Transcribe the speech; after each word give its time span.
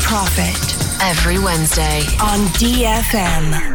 Profit 0.00 1.02
Every 1.02 1.38
Wednesday. 1.38 2.00
on 2.20 2.46
DFM. 2.58 3.73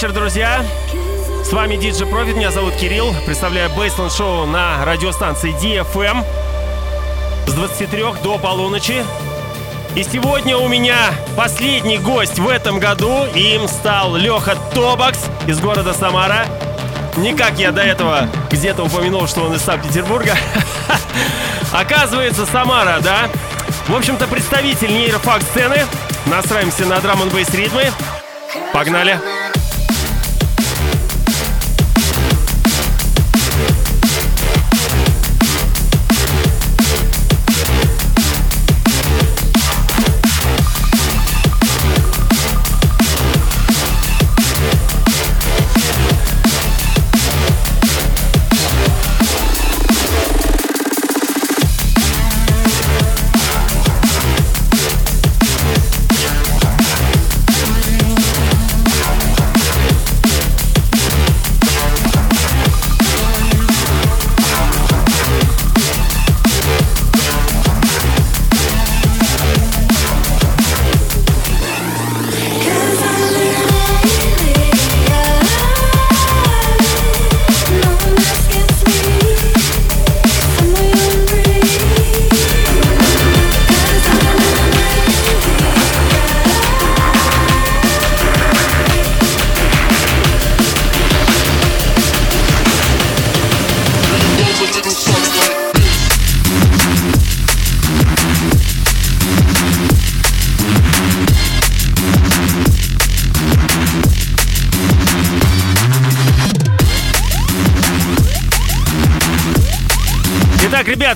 Вечер, 0.00 0.14
друзья! 0.14 0.64
С 1.44 1.52
вами 1.52 1.74
DJ 1.74 2.10
Profit, 2.10 2.32
меня 2.32 2.50
зовут 2.50 2.74
Кирилл. 2.74 3.14
Представляю 3.26 3.68
Бейсленд 3.68 4.10
шоу 4.10 4.46
на 4.46 4.82
радиостанции 4.86 5.54
DFM 5.62 6.24
с 7.46 7.52
23 7.52 8.04
до 8.22 8.38
полуночи. 8.38 9.04
И 9.94 10.02
сегодня 10.02 10.56
у 10.56 10.68
меня 10.68 10.96
последний 11.36 11.98
гость 11.98 12.38
в 12.38 12.48
этом 12.48 12.78
году. 12.78 13.26
Им 13.34 13.68
стал 13.68 14.16
Леха 14.16 14.56
Тобакс 14.72 15.26
из 15.46 15.60
города 15.60 15.92
Самара. 15.92 16.46
Не 17.18 17.36
я 17.58 17.70
до 17.70 17.82
этого 17.82 18.26
где-то 18.50 18.84
упомянул, 18.84 19.26
что 19.26 19.42
он 19.42 19.54
из 19.54 19.60
Санкт-Петербурга. 19.60 20.34
Оказывается, 21.74 22.46
Самара, 22.46 23.00
да? 23.00 23.28
В 23.86 23.94
общем-то, 23.94 24.26
представитель 24.28 24.94
нейрофак 24.94 25.42
сцены. 25.42 25.84
Настраиваемся 26.24 26.86
на 26.86 27.00
драм 27.00 27.20
н 27.20 27.28
ритмы. 27.52 27.90
Погнали! 28.72 29.20
Cause 29.20 29.39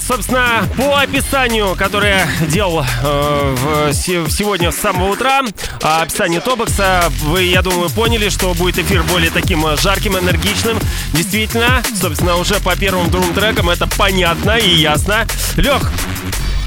собственно, 0.07 0.69
по 0.77 0.99
описанию, 1.01 1.75
которое 1.77 2.29
делал 2.49 2.85
э, 3.03 3.55
в 3.57 3.93
се- 3.93 4.29
сегодня 4.31 4.71
с 4.71 4.77
самого 4.77 5.13
утра, 5.13 5.43
а, 5.83 6.03
описание 6.03 6.41
Тобокса, 6.41 7.11
вы, 7.23 7.45
я 7.45 7.63
думаю, 7.63 7.91
поняли, 7.91 8.29
что 8.29 8.53
будет 8.55 8.79
эфир 8.79 9.03
более 9.05 9.31
таким 9.31 9.67
э, 9.67 9.77
жарким, 9.77 10.17
энергичным. 10.19 10.79
Действительно, 11.13 11.83
собственно, 12.01 12.37
уже 12.37 12.61
по 12.61 12.77
первым 12.77 13.11
двум 13.11 13.33
трекам 13.35 13.71
это 13.71 13.87
понятно 13.97 14.53
и 14.59 14.71
ясно. 14.75 15.27
Лех, 15.57 15.91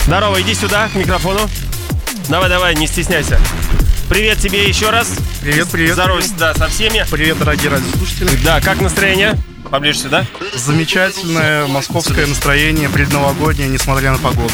здорово, 0.05 0.41
иди 0.41 0.53
сюда, 0.53 0.89
к 0.89 0.95
микрофону. 0.95 1.49
Давай, 2.29 2.49
давай, 2.49 2.75
не 2.75 2.87
стесняйся. 2.87 3.39
Привет 4.09 4.39
тебе 4.39 4.67
еще 4.67 4.89
раз. 4.89 5.11
Привет, 5.41 5.67
привет. 5.69 5.93
Здоровайся, 5.93 6.33
да, 6.37 6.53
со 6.53 6.67
всеми. 6.69 7.05
Привет, 7.11 7.37
дорогие 7.39 7.69
радиослушатели. 7.69 8.29
Да, 8.43 8.61
как 8.61 8.81
настроение? 8.81 9.35
Поближе 9.69 9.99
сюда. 9.99 10.25
Замечательное 10.55 11.67
московское 11.67 12.25
настроение 12.25 12.89
предновогоднее, 12.89 13.67
несмотря 13.69 14.11
на 14.11 14.17
погоду. 14.17 14.53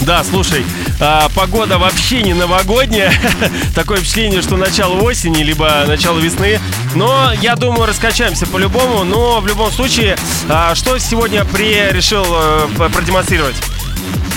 Да, 0.00 0.24
слушай, 0.24 0.64
а, 1.00 1.28
погода 1.34 1.78
вообще 1.78 2.22
не 2.22 2.34
новогодняя. 2.34 3.12
Такое 3.74 3.98
впечатление, 3.98 4.42
что 4.42 4.56
начало 4.56 5.00
осени, 5.02 5.42
либо 5.44 5.84
начало 5.86 6.18
весны. 6.18 6.58
Но 6.96 7.32
я 7.40 7.54
думаю, 7.54 7.86
раскачаемся 7.86 8.46
по-любому. 8.46 9.04
Но 9.04 9.40
в 9.40 9.46
любом 9.46 9.70
случае, 9.70 10.16
а, 10.48 10.74
что 10.74 10.98
сегодня 10.98 11.44
при 11.44 11.90
решил 11.92 12.24
э, 12.28 12.68
п- 12.76 12.88
продемонстрировать? 12.88 13.54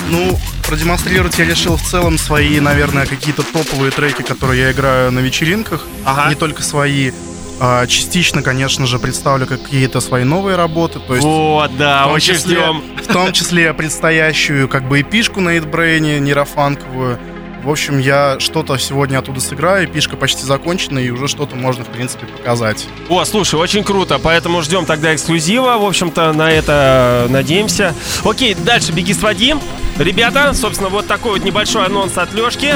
Ну, 0.08 0.38
продемонстрировать 0.68 1.36
я 1.38 1.44
решил 1.44 1.76
в 1.76 1.82
целом 1.82 2.16
свои, 2.16 2.60
наверное, 2.60 3.06
какие-то 3.06 3.42
топовые 3.42 3.90
треки, 3.90 4.22
которые 4.22 4.62
я 4.62 4.70
играю 4.72 5.10
на 5.10 5.18
вечеринках. 5.18 5.84
Ага. 6.04 6.28
Не 6.28 6.36
только 6.36 6.62
свои. 6.62 7.10
А, 7.58 7.86
частично, 7.86 8.42
конечно 8.42 8.86
же, 8.86 8.98
представлю 8.98 9.46
какие-то 9.46 10.00
свои 10.00 10.24
новые 10.24 10.56
работы. 10.56 10.98
То 11.00 11.14
есть 11.14 11.24
Вот, 11.26 11.76
да, 11.78 12.02
в 12.02 12.04
том 12.06 12.12
очень 12.14 12.34
числе- 12.34 12.56
ждем. 12.58 12.82
В 13.02 13.12
том 13.12 13.32
числе 13.32 13.72
предстоящую 13.72 14.68
как 14.68 14.86
бы 14.88 15.00
эпишку 15.00 15.40
на 15.40 15.50
Эйдбрейне, 15.56 16.20
нейрофанковую. 16.20 17.18
В 17.62 17.70
общем, 17.70 17.98
я 17.98 18.36
что-то 18.38 18.78
сегодня 18.78 19.18
оттуда 19.18 19.40
сыграю, 19.40 19.88
пишка 19.88 20.16
почти 20.16 20.44
закончена, 20.44 20.98
и 21.00 21.10
уже 21.10 21.26
что-то 21.26 21.56
можно, 21.56 21.84
в 21.84 21.88
принципе, 21.88 22.26
показать. 22.26 22.86
О, 23.08 23.24
слушай, 23.24 23.56
очень 23.56 23.82
круто, 23.82 24.18
поэтому 24.22 24.62
ждем 24.62 24.86
тогда 24.86 25.14
эксклюзива, 25.14 25.76
в 25.76 25.84
общем-то, 25.84 26.32
на 26.32 26.50
это 26.52 27.26
надеемся. 27.28 27.94
Окей, 28.24 28.54
дальше 28.54 28.92
«Беги 28.92 29.12
с 29.12 29.20
Вадим». 29.20 29.60
Ребята, 29.98 30.52
собственно, 30.52 30.90
вот 30.90 31.06
такой 31.06 31.32
вот 31.32 31.44
небольшой 31.44 31.86
анонс 31.86 32.18
от 32.18 32.34
Лешки, 32.34 32.74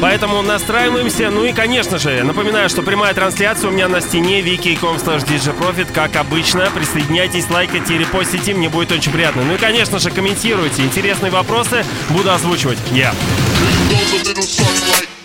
поэтому 0.00 0.42
настраиваемся. 0.42 1.30
Ну 1.30 1.44
и, 1.44 1.52
конечно 1.52 1.98
же, 1.98 2.24
напоминаю, 2.24 2.68
что 2.68 2.82
прямая 2.82 3.14
трансляция 3.14 3.70
у 3.70 3.72
меня 3.72 3.86
на 3.88 4.00
стене 4.00 4.40
wiki.com 4.40 4.96
slash 4.96 5.92
как 5.92 6.16
обычно. 6.16 6.68
Присоединяйтесь, 6.74 7.48
лайкайте, 7.48 7.96
репостите, 7.96 8.52
мне 8.52 8.68
будет 8.68 8.90
очень 8.90 9.12
приятно. 9.12 9.42
Ну 9.44 9.54
и, 9.54 9.58
конечно 9.58 9.98
же, 10.00 10.10
комментируйте. 10.10 10.82
Интересные 10.82 11.30
вопросы 11.30 11.84
буду 12.10 12.32
озвучивать. 12.32 12.78
Я. 12.92 13.12
Yeah. 13.12 13.55
Those 13.56 14.26
little 14.26 14.42
sunlight. 14.42 15.15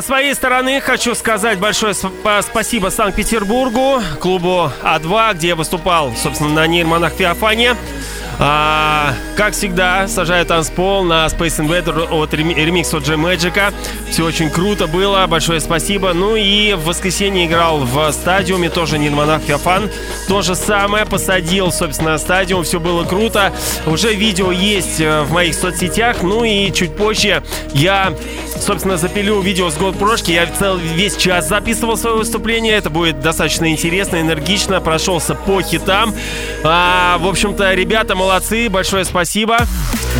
Со 0.00 0.06
своей 0.06 0.34
стороны 0.34 0.80
хочу 0.80 1.14
сказать 1.14 1.58
большое 1.58 1.92
спасибо 1.92 2.88
Санкт-Петербургу, 2.88 4.00
клубу 4.18 4.72
А2, 4.82 5.34
где 5.34 5.48
я 5.48 5.56
выступал, 5.56 6.14
собственно, 6.16 6.48
на 6.48 6.66
нейромонах 6.66 7.12
Феофане. 7.12 7.76
А, 8.38 9.12
как 9.36 9.52
всегда, 9.52 10.08
сажаю 10.08 10.46
танцпол 10.46 11.04
на 11.04 11.26
Space 11.26 11.60
Invader 11.60 12.08
от 12.10 12.32
ремикс 12.32 12.94
от 12.94 13.04
J-Magic. 13.04 13.74
Все 14.10 14.24
очень 14.24 14.50
круто 14.50 14.86
было, 14.86 15.26
большое 15.26 15.60
спасибо. 15.60 16.12
Ну 16.12 16.36
и 16.36 16.74
в 16.74 16.84
воскресенье 16.84 17.46
играл 17.46 17.78
в 17.78 18.12
стадиуме, 18.12 18.68
тоже 18.68 18.98
Нирмонах 18.98 19.42
Феофан. 19.42 19.88
То 20.28 20.42
же 20.42 20.54
самое, 20.54 21.06
посадил, 21.06 21.70
собственно, 21.70 22.18
стадиум, 22.18 22.64
все 22.64 22.80
было 22.80 23.04
круто. 23.04 23.52
Уже 23.86 24.12
видео 24.12 24.50
есть 24.50 25.00
э, 25.00 25.22
в 25.22 25.32
моих 25.32 25.54
соцсетях, 25.54 26.22
ну 26.22 26.44
и 26.44 26.72
чуть 26.72 26.96
позже 26.96 27.42
я 27.72 28.12
собственно, 28.60 28.96
запилю 28.96 29.40
видео 29.40 29.70
с 29.70 29.76
GoPro. 29.76 30.10
Я 30.30 30.46
целый 30.46 30.82
весь 30.82 31.16
час 31.16 31.48
записывал 31.48 31.96
свое 31.96 32.16
выступление. 32.16 32.74
Это 32.74 32.90
будет 32.90 33.20
достаточно 33.20 33.70
интересно, 33.70 34.20
энергично. 34.20 34.80
Прошелся 34.80 35.34
по 35.34 35.62
хитам. 35.62 36.14
А, 36.64 37.18
в 37.18 37.26
общем-то, 37.26 37.74
ребята 37.74 38.14
молодцы. 38.14 38.68
Большое 38.68 39.04
спасибо. 39.04 39.58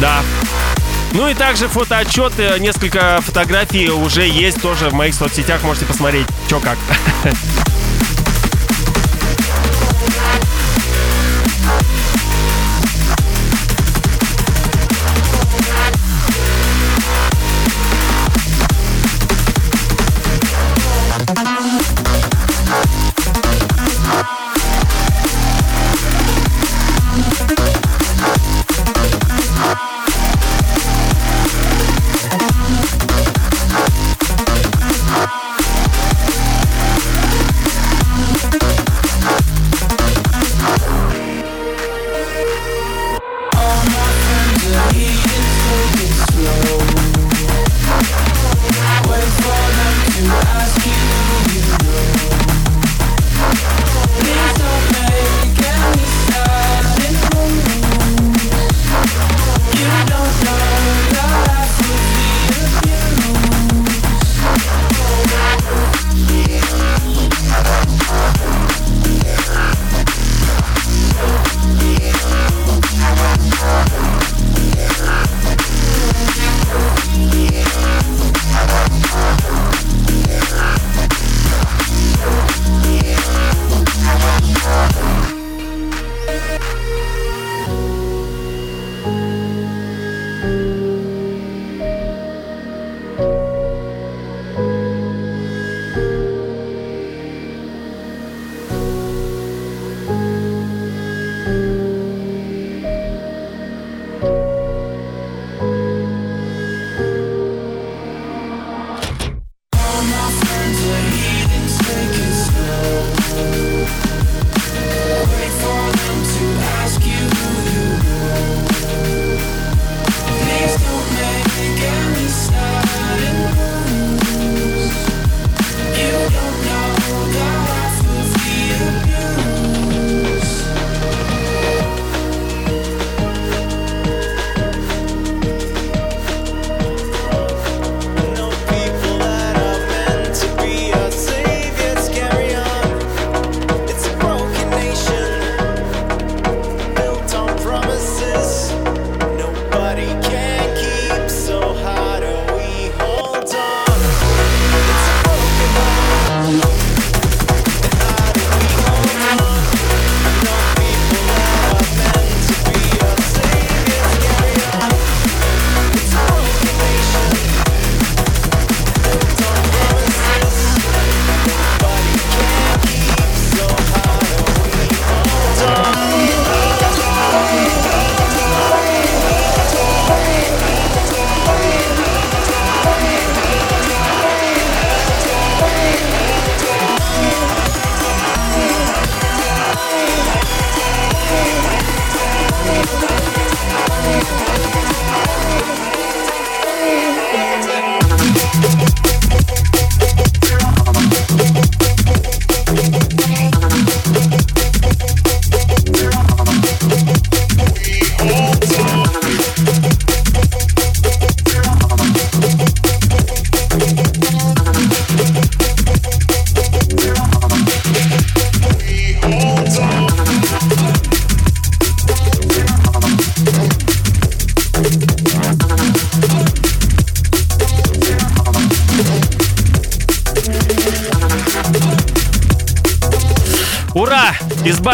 Да. 0.00 0.22
Ну 1.12 1.28
и 1.28 1.34
также 1.34 1.68
фотоотчет, 1.68 2.32
несколько 2.60 3.20
фотографий 3.22 3.88
уже 3.88 4.26
есть 4.26 4.60
тоже 4.62 4.90
в 4.90 4.94
моих 4.94 5.14
соцсетях, 5.14 5.62
можете 5.62 5.86
посмотреть, 5.86 6.26
что 6.46 6.60
как. 6.60 6.78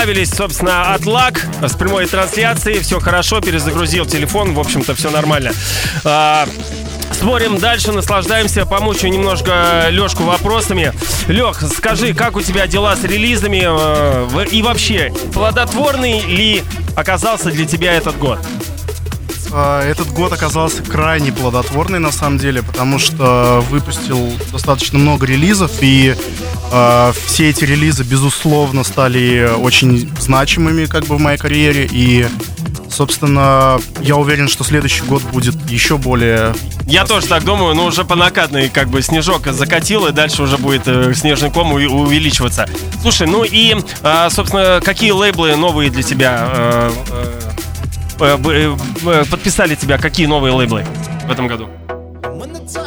избавились, 0.07 0.31
собственно, 0.31 0.95
от 0.95 1.05
лаг 1.05 1.45
с 1.61 1.73
прямой 1.75 2.07
трансляции. 2.07 2.79
Все 2.79 3.01
хорошо, 3.01 3.41
перезагрузил 3.41 4.07
телефон. 4.07 4.55
В 4.55 4.61
общем-то, 4.61 4.95
все 4.95 5.11
нормально. 5.11 5.53
А, 6.05 6.49
Смотрим 7.13 7.59
дальше, 7.59 7.91
наслаждаемся. 7.93 8.67
Помучу 8.67 9.09
немножко 9.09 9.87
Лешку 9.91 10.23
вопросами. 10.25 10.93
Лех, 11.29 11.61
скажи, 11.77 12.15
как 12.15 12.37
у 12.37 12.41
тебя 12.41 12.67
дела 12.69 12.95
с 12.95 13.03
релизами? 13.03 13.63
э, 13.65 14.47
И 14.53 14.63
вообще, 14.63 15.13
плодотворный 15.33 16.21
ли 16.21 16.63
оказался 16.95 17.51
для 17.51 17.65
тебя 17.67 17.95
этот 17.95 18.17
год? 18.19 18.39
А, 19.53 19.83
Этот 19.83 20.09
год 20.13 20.33
оказался 20.33 20.83
крайне 20.83 21.33
плодотворный 21.33 21.99
на 21.99 22.13
самом 22.13 22.39
деле, 22.39 22.63
потому 22.63 22.99
что 23.01 23.65
выпустил 23.71 24.33
достаточно 24.53 24.99
много 24.99 25.27
релизов, 25.27 25.71
и 25.81 26.15
а, 26.73 27.13
все 27.37 27.51
эти 27.51 27.65
релизы, 27.65 28.03
безусловно, 28.03 28.83
стали 28.83 29.47
очень 29.59 30.11
значимыми 30.19 30.87
как 30.87 31.05
бы 31.05 31.19
в 31.19 31.21
моей 31.21 31.37
карьере, 31.37 31.87
и, 31.93 32.27
собственно, 32.89 33.79
я 34.01 34.17
уверен, 34.17 34.49
что 34.49 34.65
следующий 34.65 35.03
год 35.03 35.23
будет 35.25 35.55
еще 35.69 35.99
более... 35.99 36.55
Я 36.87 37.05
тоже 37.05 37.27
так 37.27 37.45
думаю, 37.45 37.75
но 37.75 37.85
уже 37.85 38.07
по 38.07 38.15
накатной 38.15 38.71
как 38.71 38.89
бы 38.89 39.03
снежок 39.03 39.49
закатил, 39.49 40.07
и 40.07 40.13
дальше 40.13 40.45
уже 40.45 40.57
будет 40.57 40.85
э, 40.89 41.13
снежный 41.13 41.51
ком 41.51 41.75
увеличиваться. 41.75 42.67
Слушай, 43.03 43.27
ну 43.27 43.45
и, 43.45 43.77
а, 44.03 44.31
собственно, 44.31 44.81
какие 44.83 45.11
лейблы 45.11 45.57
новые 45.57 45.91
для 45.91 46.03
тебя 46.03 46.49
э, 46.51 46.91
э, 48.19 49.25
подписали 49.31 49.75
тебя? 49.75 49.99
Какие 49.99 50.25
новые 50.25 50.55
лейблы 50.55 50.87
в 51.27 51.31
этом 51.31 51.49
году? 51.49 51.69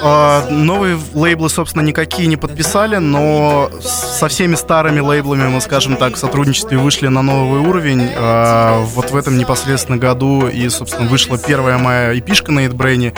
А, 0.01 0.48
Новые 0.50 1.00
лейблы, 1.13 1.50
собственно, 1.50 1.81
никакие 1.83 2.27
не 2.27 2.38
подписали, 2.38 2.98
но 2.98 3.69
со 3.81 4.27
всеми 4.27 4.55
старыми 4.55 5.00
лейблами 5.00 5.48
мы, 5.48 5.62
скажем 5.62 5.95
так, 5.95 6.15
в 6.15 6.17
сотрудничестве 6.17 6.77
вышли 6.77 7.07
на 7.07 7.21
новый 7.21 7.62
уровень. 7.62 8.09
А, 8.15 8.83
Вот 8.83 9.12
в 9.12 9.15
этом 9.15 9.38
непосредственно 9.38 9.98
году 9.98 10.48
и, 10.48 10.67
собственно, 10.69 11.07
вышла 11.09 11.38
первая 11.38 11.77
моя 11.77 12.17
эпишка 12.17 12.51
на 12.51 12.62
Эйтбрейне. 12.62 13.13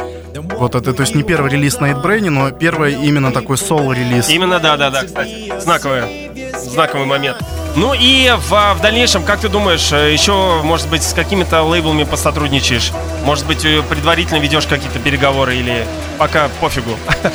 Вот 0.57 0.75
это, 0.75 0.93
то 0.93 1.01
есть 1.01 1.15
не 1.15 1.23
первый 1.23 1.51
релиз 1.51 1.79
на 1.79 1.91
Эйтбрейне, 1.91 2.29
но 2.29 2.51
первый 2.51 2.93
именно 2.93 3.31
такой 3.31 3.57
соло-релиз. 3.57 4.29
Именно, 4.29 4.59
да, 4.59 4.77
да, 4.77 4.89
да, 4.89 5.03
кстати. 5.03 5.53
Знаковый, 5.59 6.03
знаковый 6.55 7.05
момент. 7.07 7.37
Ну 7.75 7.93
и 7.93 8.29
в, 8.37 8.49
в 8.49 8.81
дальнейшем, 8.81 9.23
как 9.23 9.39
ты 9.39 9.49
думаешь, 9.49 9.91
э, 9.91 10.11
еще, 10.11 10.61
может 10.63 10.89
быть, 10.89 11.03
с 11.03 11.13
какими-то 11.13 11.63
лейблами 11.63 12.03
посотрудничаешь? 12.03 12.91
Может 13.23 13.45
быть, 13.45 13.63
э, 13.63 13.81
предварительно 13.81 14.39
ведешь 14.39 14.67
какие-то 14.67 14.99
переговоры 14.99 15.55
или 15.55 15.85
пока 16.17 16.49
пофигу? 16.59 16.91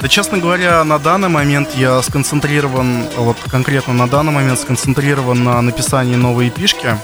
Да, 0.00 0.06
честно 0.06 0.38
говоря, 0.38 0.84
на 0.84 1.00
данный 1.00 1.28
момент 1.28 1.70
я 1.74 2.00
сконцентрирован, 2.02 3.06
вот 3.16 3.36
конкретно 3.50 3.94
на 3.94 4.08
данный 4.08 4.30
момент 4.30 4.60
сконцентрирован 4.60 5.42
на 5.42 5.60
написании 5.60 6.14
новой 6.14 6.50
эпишки 6.50 6.96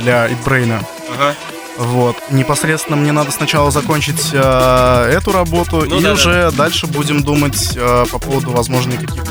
для 0.00 0.26
Эйтбрейна. 0.26 0.80
Ага. 1.14 1.36
Вот. 1.78 2.16
Непосредственно 2.30 2.96
мне 2.96 3.12
надо 3.12 3.30
сначала 3.30 3.70
закончить 3.70 4.30
э, 4.32 5.12
эту 5.16 5.32
работу, 5.32 5.84
Ну 5.88 5.98
и 5.98 6.02
да, 6.02 6.12
уже 6.12 6.50
дальше 6.50 6.86
будем 6.86 7.22
думать 7.22 7.72
э, 7.76 8.04
по 8.10 8.18
поводу, 8.18 8.50
возможно, 8.50 8.92
каких-то 8.92 9.22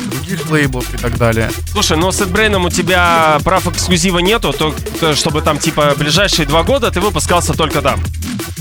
лейблов 0.49 0.93
и 0.93 0.97
так 0.97 1.17
далее. 1.17 1.51
Слушай, 1.71 1.97
но 1.97 2.11
с 2.11 2.21
Эдбрейном 2.21 2.65
у 2.65 2.69
тебя 2.69 3.39
прав 3.43 3.67
эксклюзива 3.67 4.19
нету, 4.19 4.53
то, 4.53 4.73
то, 4.99 5.15
чтобы 5.15 5.41
там, 5.41 5.57
типа, 5.59 5.93
ближайшие 5.97 6.45
два 6.47 6.63
года 6.63 6.91
ты 6.91 6.99
выпускался 7.01 7.53
только 7.53 7.81
там. 7.81 7.99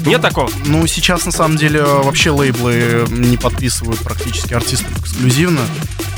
Нет 0.05 0.21
такого? 0.23 0.51
Ну, 0.65 0.87
сейчас, 0.87 1.25
на 1.27 1.33
самом 1.33 1.57
деле, 1.57 1.83
вообще 1.83 2.31
лейблы 2.31 3.07
не 3.11 3.37
подписывают 3.37 4.01
практически 4.01 4.55
артистов 4.55 4.91
эксклюзивно. 5.01 5.61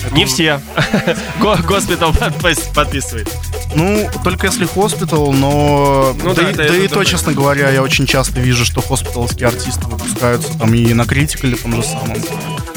Это 0.05 0.15
Не 0.15 0.25
все. 0.27 0.61
Го- 1.41 1.57
Госпитал 1.67 2.13
подпис- 2.13 2.73
подписывает. 2.75 3.29
Ну, 3.75 4.09
только 4.25 4.47
если 4.47 4.65
хоспитал, 4.65 5.33
но... 5.33 6.17
Ну 6.23 6.35
да, 6.35 6.43
да, 6.43 6.53
да 6.53 6.65
это 6.65 6.75
и 6.75 6.89
то, 6.89 7.05
честно 7.05 7.33
говоря, 7.33 7.71
я 7.71 7.83
очень 7.83 8.07
часто 8.07 8.41
вижу, 8.41 8.65
что 8.65 8.81
хоспиталские 8.81 9.49
артисты 9.49 9.87
выпускаются 9.87 10.57
там 10.59 10.75
и 10.75 10.93
на 10.95 11.05
критикале 11.07 11.57
том 11.57 11.77
же 11.77 11.83
самом. 11.83 12.17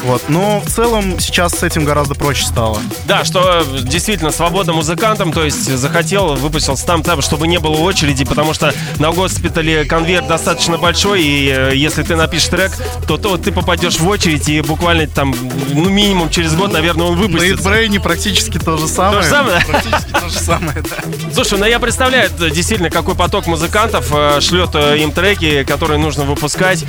Вот. 0.04 0.24
Но 0.28 0.60
в 0.60 0.70
целом 0.70 1.20
сейчас 1.20 1.54
с 1.54 1.64
этим 1.64 1.86
гораздо 1.86 2.16
проще 2.16 2.46
стало. 2.46 2.80
Да, 3.08 3.24
что 3.24 3.64
э, 3.66 3.80
действительно 3.82 4.32
свобода 4.32 4.74
музыкантам, 4.74 5.32
то 5.32 5.44
есть 5.44 5.66
захотел, 5.78 6.36
выпустился 6.36 6.86
там, 6.86 7.04
там, 7.04 7.22
чтобы 7.22 7.48
не 7.48 7.60
было 7.60 7.76
очереди, 7.78 8.26
потому 8.26 8.54
что 8.54 8.74
на 9.00 9.12
госпитале 9.12 9.86
конверт 9.86 10.28
достаточно 10.28 10.78
большой, 10.78 11.24
и 11.24 11.50
э, 11.50 11.72
если 11.76 12.04
ты 12.04 12.16
напишешь 12.16 12.50
трек, 12.50 12.72
то, 13.08 13.18
то 13.18 13.38
ты 13.38 13.52
попадешь 13.52 14.00
в 14.00 14.08
очередь, 14.08 14.50
и 14.50 14.62
буквально 14.62 15.08
там, 15.08 15.34
ну, 15.74 15.90
минимум 15.90 16.30
через 16.30 16.54
год, 16.54 16.74
наверное, 16.74 17.08
он 17.08 17.16
На 17.16 17.22
выпустится. 17.22 17.56
Эйтбрейне 17.56 18.00
практически 18.00 18.58
то 18.58 18.78
же 18.78 18.88
самое. 18.88 19.22
То 19.22 19.24
же 19.24 19.30
самое? 19.30 19.66
Практически 19.68 20.12
то 20.12 20.30
же 20.30 20.40
самое, 20.40 20.82
да. 20.82 21.04
Слушай, 21.34 21.60
ну 21.60 21.66
я 21.66 21.80
представляю 21.80 22.30
действительно, 22.30 22.90
какой 22.90 23.16
поток 23.16 23.48
музыкантов 23.48 24.08
э, 24.12 24.42
шлет 24.42 24.76
им 24.76 25.12
треки, 25.12 25.64
которые 25.64 25.98
нужно 25.98 26.24
выпускать. 26.24 26.86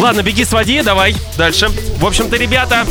Ладно, 0.00 0.22
беги 0.22 0.44
с 0.46 0.52
води, 0.52 0.80
давай 0.80 1.14
дальше. 1.36 1.68
В 1.98 2.06
общем-то, 2.06 2.36
ребята, 2.36 2.86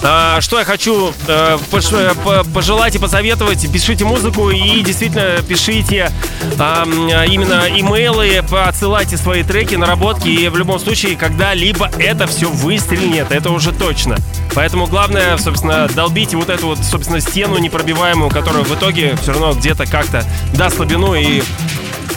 э, 0.00 0.40
что 0.40 0.60
я 0.60 0.64
хочу 0.64 1.12
э, 1.26 1.58
э, 1.72 2.14
по- 2.24 2.44
пожелать 2.44 2.94
и 2.94 3.00
посоветовать, 3.00 3.70
пишите 3.72 4.04
музыку 4.04 4.50
и 4.50 4.80
действительно 4.82 5.42
пишите 5.42 6.12
именно 6.52 7.64
имейлы, 7.68 8.44
отсылайте 8.52 9.16
свои 9.16 9.42
треки, 9.42 9.74
наработки, 9.74 10.28
и 10.28 10.48
в 10.48 10.56
любом 10.56 10.78
случае, 10.78 11.16
когда-либо 11.16 11.90
это 11.98 12.28
все 12.28 12.48
выстрелит, 12.48 13.32
это 13.32 13.50
уже 13.50 13.72
точно. 13.72 14.16
Поэтому 14.54 14.86
главное, 14.86 15.36
собственно, 15.38 15.88
долбите 15.88 16.36
вот 16.36 16.48
эту 16.48 16.68
вот, 16.68 16.78
собственно, 16.78 17.20
стену 17.20 17.58
непробиваемую, 17.58 18.30
которая 18.30 18.62
в 18.62 18.72
итоге 18.72 19.16
все 19.20 19.32
равно 19.32 19.52
где-то 19.52 19.86
как-то 19.86 20.24
даст 20.54 20.76
слабину 20.76 21.14
и 21.14 21.42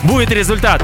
будет 0.04 0.30
результат. 0.32 0.84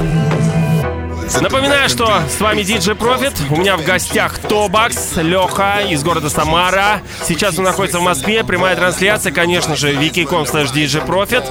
Напоминаю, 1.40 1.88
что 1.88 2.22
с 2.28 2.40
вами 2.40 2.62
DJ 2.62 2.96
Profit. 2.96 3.34
У 3.50 3.56
меня 3.56 3.76
в 3.76 3.84
гостях 3.84 4.38
Тобакс, 4.38 5.16
Леха 5.16 5.80
из 5.88 6.02
города 6.02 6.30
Самара. 6.30 7.02
Сейчас 7.26 7.58
он 7.58 7.64
находится 7.64 7.98
в 7.98 8.02
Москве. 8.02 8.42
Прямая 8.44 8.74
трансляция, 8.76 9.32
конечно 9.32 9.76
же, 9.76 9.92
wiki.com 9.92 10.44
slash 10.44 10.72
DJ 10.72 11.06
Profit. 11.06 11.44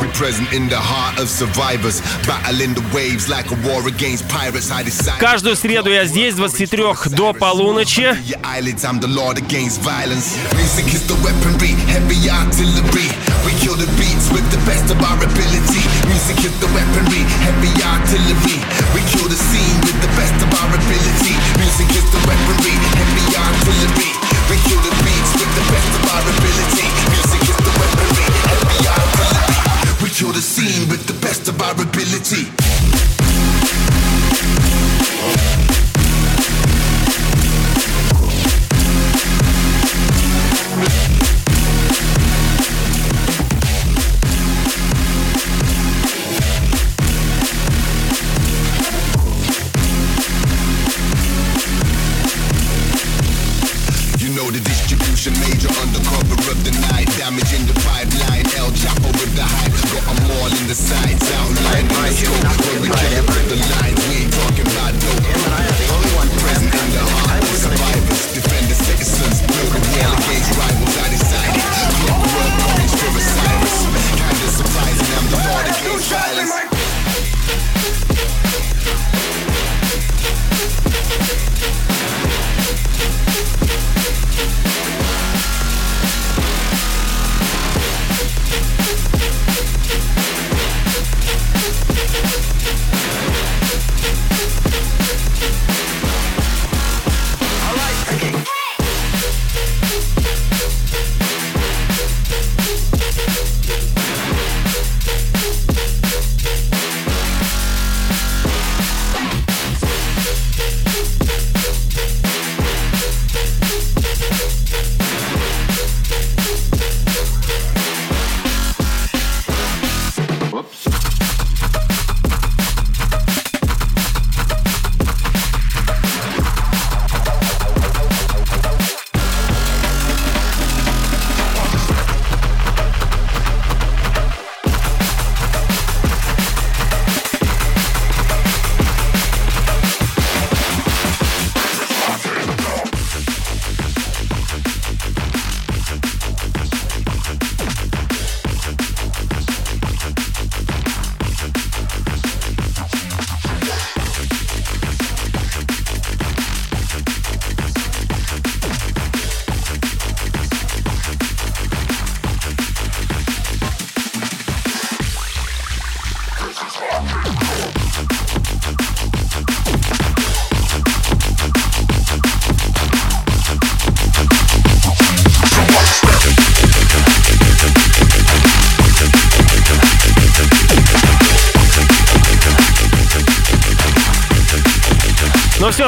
We 0.00 0.08
present 0.14 0.50
in 0.52 0.68
the 0.68 0.78
heart 0.78 1.18
of 1.20 1.28
survivors, 1.28 2.00
battling 2.26 2.74
the 2.74 2.82
waves 2.94 3.28
like 3.28 3.50
a 3.50 3.56
war 3.66 3.86
against 3.86 4.26
pirates. 4.28 4.70
I 4.70 4.82
decide 4.84 5.18
Каждую 5.18 5.54
среду 5.56 5.90
я 5.90 6.04
здесь 6.06 6.34
с 6.34 6.36
23 6.36 6.82
до 7.10 7.32
полуночи. 7.34 8.00
your 8.26 8.40
eyelids. 8.42 8.84
I'm 8.84 9.00
the 9.00 9.08
lord 9.08 9.38
against 9.38 9.80
violence. 9.82 10.36
Music 10.54 10.86
is 10.94 11.06
the 11.06 11.14
weaponry, 11.22 11.74
heavy 11.88 12.28
artillery. 12.30 13.10
We 13.42 13.52
kill 13.58 13.74
the 13.74 13.90
beats 13.98 14.30
with 14.30 14.46
the 14.54 14.60
best 14.62 14.86
of 14.94 14.98
our 15.02 15.18
ability. 15.18 15.82
Music 16.06 16.38
is 16.46 16.54
the 16.62 16.70
weaponry, 16.70 17.26
heavy 17.42 17.74
artillery. 17.82 18.58
We 18.94 19.02
kill 19.10 19.26
the 19.26 19.34
scene 19.34 19.78
with 19.82 19.98
the 19.98 20.10
best 20.14 20.38
of 20.38 20.50
our 20.62 20.70
ability. 20.70 21.34
Music 21.58 21.90
is 21.90 22.06
the 22.14 22.22
weaponry, 22.22 22.74
heavy 22.94 23.26
artillery. 23.34 24.10
We 24.46 24.56
kill 24.62 24.82
the 24.86 24.94
beats 25.02 25.32
with 25.34 25.52
the 25.58 25.64
best 25.74 25.90
of 25.90 26.02
our 26.14 26.22
ability. 26.22 26.86
Music 27.10 27.42
is 27.50 27.58
the 27.66 27.74
weaponry, 27.82 28.26
heavy 28.46 28.80
artillery. 28.86 29.58
We 30.02 30.08
kill 30.14 30.32
the 30.32 30.44
scene 30.44 30.86
with 30.86 31.02
the 31.10 31.18
best 31.18 31.48
of 31.48 31.58
our 31.58 31.74
ability. 31.74 32.46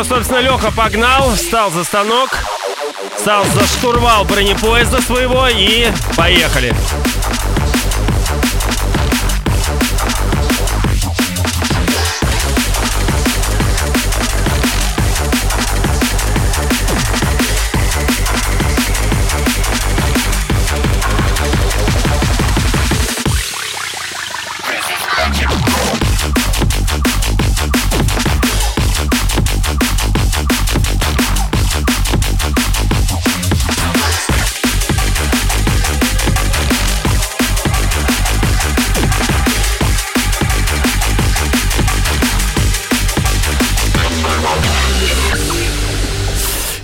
Собственно, 0.04 0.40
Леха 0.40 0.70
погнал, 0.70 1.34
встал 1.34 1.70
за 1.70 1.84
станок, 1.84 2.30
встал 3.16 3.44
за 3.54 3.64
штурвал 3.66 4.24
бронепоезда 4.24 5.00
своего 5.00 5.48
и 5.48 5.88
поехали. 6.16 6.74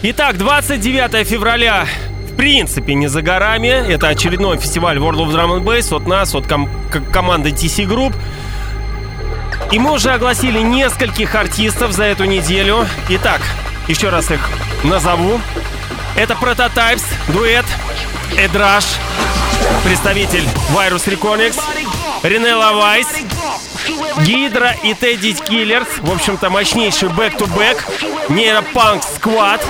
Итак, 0.03 0.39
29 0.39 1.27
февраля 1.27 1.87
в 2.31 2.37
принципе 2.37 2.95
не 2.95 3.09
за 3.09 3.21
горами. 3.23 3.67
Это 3.69 4.09
очередной 4.09 4.57
фестиваль 4.59 4.97
World 4.99 5.19
of 5.27 5.31
Drum 5.33 5.59
and 5.59 5.63
Bass 5.63 5.95
от 5.95 6.07
нас, 6.07 6.35
от 6.35 6.47
ком- 6.47 6.69
команды 7.13 7.51
TC 7.51 7.85
Group. 7.87 8.15
И 9.73 9.79
мы 9.79 9.93
уже 9.93 10.11
огласили 10.13 10.61
нескольких 10.61 11.35
артистов 11.35 11.93
за 11.93 12.05
эту 12.05 12.25
неделю. 12.25 12.87
Итак, 13.11 13.41
еще 13.89 14.09
раз 14.09 14.31
их 14.31 14.41
назову. 14.85 15.39
Это 16.17 16.35
Prototypes, 16.35 17.03
дуэт, 17.29 17.65
Ed 18.39 18.52
Rush, 18.52 18.85
представитель 19.85 20.45
Virus 20.75 21.07
Recordings, 21.07 21.59
Rene 22.23 22.73
LaVice, 22.73 23.07
Hydra 24.25 24.77
и 24.83 24.93
Teddy 24.93 25.33
Killerz. 25.33 25.89
В 26.01 26.13
общем-то, 26.13 26.51
мощнейший 26.51 27.09
back-to-back. 27.09 27.83
Нейропанк 28.29 29.03
Сквад. 29.03 29.65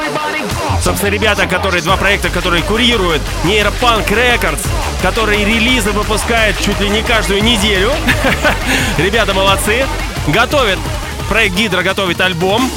Собственно, 0.83 1.11
ребята, 1.11 1.47
которые 1.47 1.83
два 1.83 1.97
проекта, 1.97 2.29
которые 2.29 2.63
курируют 2.65 3.23
Нейропанк 3.45 4.11
Рекордс, 4.11 4.63
которые 5.01 5.45
релизы 5.45 5.93
выпускают 5.93 6.59
чуть 6.61 6.81
ли 6.81 6.89
не 6.89 7.03
каждую 7.03 7.43
неделю. 7.45 7.93
Ребята 8.99 9.33
молодцы. 9.33 9.87
Готовят, 10.27 10.79
проект 11.29 11.55
Гидра 11.55 11.83
готовит 11.83 12.21
альбом. 12.21 12.69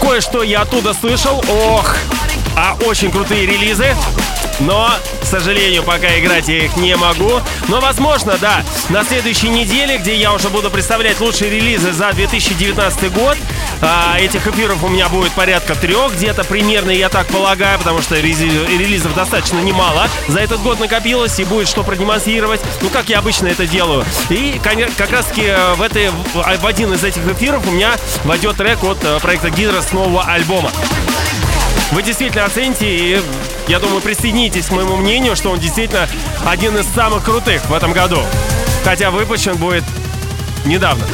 Кое-что 0.00 0.42
я 0.42 0.62
оттуда 0.62 0.94
слышал. 0.94 1.42
Ох, 1.48 1.96
а 2.56 2.76
очень 2.86 3.10
крутые 3.10 3.46
релизы. 3.46 3.96
Но, 4.60 4.90
к 5.22 5.26
сожалению, 5.26 5.82
пока 5.82 6.18
играть 6.18 6.48
я 6.48 6.64
их 6.64 6.76
не 6.76 6.96
могу. 6.96 7.40
Но, 7.68 7.80
возможно, 7.80 8.36
да, 8.40 8.62
на 8.88 9.04
следующей 9.04 9.48
неделе, 9.48 9.98
где 9.98 10.14
я 10.14 10.32
уже 10.32 10.48
буду 10.48 10.70
представлять 10.70 11.20
лучшие 11.20 11.50
релизы 11.50 11.92
за 11.92 12.12
2019 12.12 13.12
год, 13.12 13.36
а, 13.82 14.18
этих 14.18 14.46
эфиров 14.46 14.82
у 14.84 14.88
меня 14.88 15.08
будет 15.08 15.32
порядка 15.32 15.74
трех, 15.74 16.14
где-то 16.14 16.44
примерно, 16.44 16.90
я 16.90 17.08
так 17.08 17.26
полагаю, 17.28 17.78
потому 17.78 18.02
что 18.02 18.16
релизов 18.16 19.14
достаточно 19.14 19.58
немало 19.60 20.08
за 20.28 20.40
этот 20.40 20.60
год 20.62 20.80
накопилось 20.80 21.38
и 21.38 21.44
будет 21.44 21.68
что 21.68 21.82
продемонстрировать, 21.82 22.60
ну, 22.82 22.90
как 22.90 23.08
я 23.08 23.18
обычно 23.18 23.48
это 23.48 23.66
делаю. 23.66 24.04
И 24.28 24.60
как 24.62 25.10
раз-таки 25.10 25.42
э, 25.46 25.74
в, 25.74 25.82
этой, 25.82 26.10
в 26.34 26.66
один 26.66 26.92
из 26.92 27.02
этих 27.04 27.26
эфиров 27.26 27.66
у 27.66 27.70
меня 27.70 27.96
войдет 28.24 28.56
трек 28.56 28.82
от 28.84 28.98
э, 29.02 29.18
проекта 29.20 29.50
Гидра 29.50 29.80
с 29.80 29.92
нового 29.92 30.24
альбома. 30.24 30.70
Вы 31.92 32.02
действительно 32.02 32.44
оцените 32.44 32.86
и, 32.86 33.22
я 33.66 33.80
думаю, 33.80 34.00
присоединитесь 34.00 34.66
к 34.66 34.70
моему 34.70 34.96
мнению, 34.96 35.34
что 35.34 35.50
он 35.50 35.58
действительно 35.58 36.08
один 36.46 36.76
из 36.78 36.86
самых 36.86 37.24
крутых 37.24 37.64
в 37.66 37.74
этом 37.74 37.92
году. 37.92 38.20
Хотя 38.84 39.10
выпущен 39.10 39.56
будет 39.56 39.84
недавно. 40.64 41.04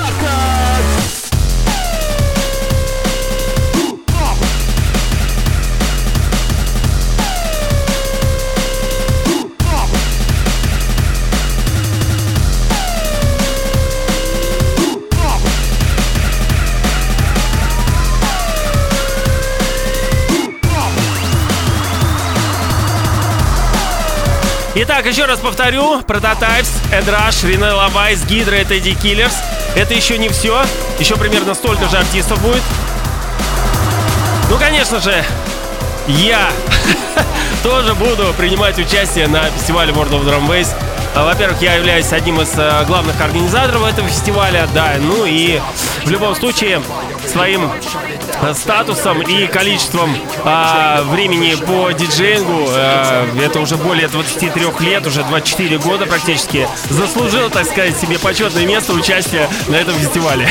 Итак, 24.79 25.07
еще 25.07 25.25
раз 25.25 25.39
повторю. 25.39 26.01
Prototypes, 26.01 26.69
Эдраш, 26.93 27.45
Ринелла 27.45 27.89
Вайс, 27.89 28.23
Гидра, 28.27 28.57
это 28.57 28.75
Эдди 28.75 28.93
Киллерс. 28.93 29.33
Это 29.75 29.95
еще 29.95 30.19
не 30.19 30.29
все. 30.29 30.67
Еще 30.99 31.17
примерно 31.17 31.55
столько 31.55 31.89
же 31.89 31.97
артистов 31.97 32.39
будет. 32.43 32.63
Ну, 34.51 34.59
конечно 34.59 35.01
же, 35.01 35.25
я 36.09 36.51
тоже 37.63 37.95
буду 37.95 38.35
принимать 38.37 38.79
участие 38.79 39.29
на 39.29 39.45
фестивале 39.45 39.95
World 39.95 40.11
of 40.11 40.27
Drum 40.27 40.47
Bass. 40.47 40.69
А, 41.15 41.25
во-первых, 41.25 41.63
я 41.63 41.77
являюсь 41.77 42.13
одним 42.13 42.43
из 42.43 42.53
э, 42.59 42.85
главных 42.87 43.19
организаторов 43.19 43.83
этого 43.87 44.07
фестиваля, 44.07 44.69
да, 44.75 44.97
ну 45.01 45.25
и 45.25 45.59
в 46.05 46.11
любом 46.11 46.37
случае 46.37 46.83
своим 47.37 47.71
э, 48.41 48.55
статусом 48.55 49.21
и 49.21 49.47
количеством 49.47 50.17
а, 50.43 51.03
времени 51.03 51.55
по 51.55 51.91
диджеингу, 51.93 52.67
а, 52.71 53.29
это 53.39 53.61
уже 53.61 53.77
более 53.77 54.09
23 54.09 54.63
лет, 54.81 55.07
уже 55.07 55.23
24 55.23 55.77
года 55.79 56.07
практически, 56.07 56.67
заслужил, 56.89 57.51
так 57.51 57.67
сказать, 57.67 57.95
себе 57.99 58.19
почетное 58.19 58.65
место 58.65 58.95
участия 58.95 59.51
на 59.69 59.77
этом 59.77 59.95
фестивале. 59.97 60.49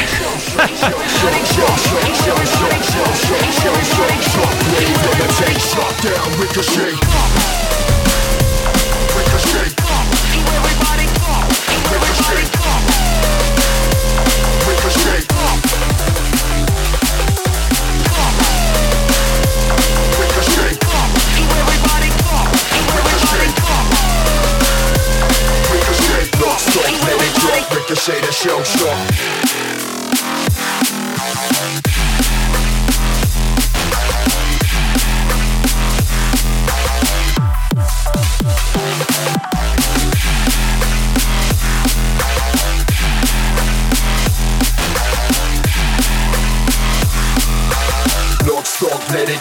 Ricochet, 11.97 12.54
the 28.13 28.31
show 28.31 28.61
stop. 28.61 29.64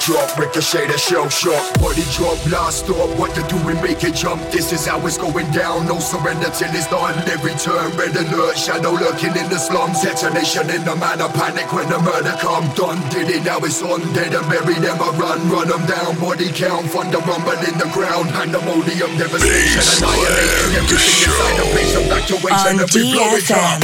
Drop, 0.05 0.37
ricochet 0.37 0.87
the 0.87 0.99
shell 0.99 1.29
shock. 1.29 1.65
Body 1.81 2.05
drop, 2.13 2.37
blast 2.45 2.85
stop. 2.85 3.09
What 3.19 3.33
you 3.37 3.45
doing? 3.49 3.81
Make 3.81 4.05
it 4.05 4.15
jump. 4.15 4.41
This 4.53 4.73
is 4.73 4.87
how 4.87 5.01
it's 5.07 5.17
going 5.17 5.51
down. 5.53 5.87
No 5.87 5.99
surrender 5.99 6.51
till 6.53 6.73
it's 6.77 6.87
done. 6.89 7.17
Every 7.29 7.57
turn, 7.57 7.97
red 7.97 8.15
alert. 8.17 8.57
Shadow 8.57 8.93
lurking 8.93 9.33
in 9.33 9.49
the 9.49 9.57
slums. 9.57 10.03
Detonation 10.03 10.69
in 10.69 10.85
the 10.85 10.95
man 10.97 11.21
of 11.21 11.33
panic 11.33 11.73
when 11.73 11.89
the 11.89 11.99
murder 11.99 12.37
come. 12.39 12.69
Done, 12.77 13.01
did 13.09 13.33
it, 13.33 13.45
now 13.45 13.59
it's 13.65 13.81
on. 13.81 14.01
Dead 14.13 14.35
and 14.35 14.47
buried 14.49 14.85
them. 14.85 15.01
I 15.01 15.09
run, 15.17 15.41
run 15.49 15.69
them 15.69 15.85
down. 15.89 16.21
Body 16.21 16.53
count, 16.53 16.87
thunder 16.93 17.25
rumble 17.25 17.57
in 17.65 17.77
the 17.81 17.89
ground. 17.97 18.29
Pandemonium, 18.29 19.17
devastation, 19.17 20.05
annihilation. 20.05 20.85
Everything 20.85 21.17
inside 21.25 21.57
the 21.57 21.67
place, 21.73 21.97
evacuation. 21.97 22.77
On 22.77 22.81
Every 22.85 23.09
blow 23.09 23.33
it 23.41 23.51
up. 23.57 23.81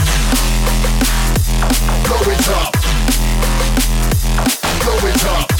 Blow 2.05 2.25
it 2.29 2.49
up. 2.61 2.73
Blow 4.85 5.09
it 5.09 5.25
up 5.25 5.60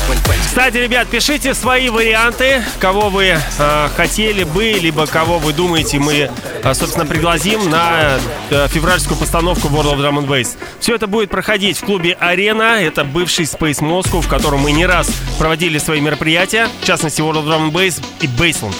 Кстати, 0.51 0.77
ребят, 0.77 1.07
пишите 1.07 1.53
свои 1.53 1.89
варианты, 1.89 2.61
кого 2.79 3.09
вы 3.09 3.37
э, 3.57 3.89
хотели 3.95 4.43
бы, 4.43 4.73
либо 4.73 5.07
кого 5.07 5.39
вы 5.39 5.53
думаете 5.53 5.97
мы, 5.97 6.29
э, 6.63 6.73
собственно, 6.73 7.05
пригласим 7.05 7.69
на 7.69 8.19
э, 8.49 8.67
февральскую 8.67 9.17
постановку 9.17 9.69
World 9.69 9.93
of 9.93 9.99
Drum 9.99 10.19
and 10.19 10.27
Bass. 10.27 10.57
Все 10.81 10.95
это 10.95 11.07
будет 11.07 11.29
проходить 11.29 11.77
в 11.77 11.85
клубе 11.85 12.17
«Арена». 12.19 12.81
Это 12.81 13.05
бывший 13.05 13.45
Space 13.45 13.79
Moscow, 13.79 14.21
в 14.21 14.27
котором 14.27 14.59
мы 14.59 14.73
не 14.73 14.85
раз 14.85 15.09
проводили 15.39 15.77
свои 15.77 16.01
мероприятия, 16.01 16.67
в 16.81 16.85
частности, 16.85 17.21
World 17.21 17.43
of 17.43 17.47
Drum 17.47 17.69
and 17.69 17.71
Bass 17.71 18.03
и 18.19 18.27
Baseland. 18.27 18.75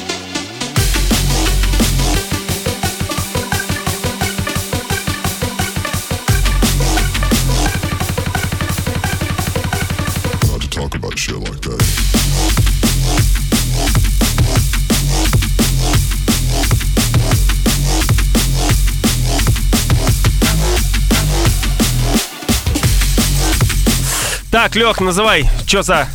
Так, 24.62 24.76
Лех, 24.76 25.02
называй, 25.02 25.50
что 25.66 25.82
за... 25.82 26.08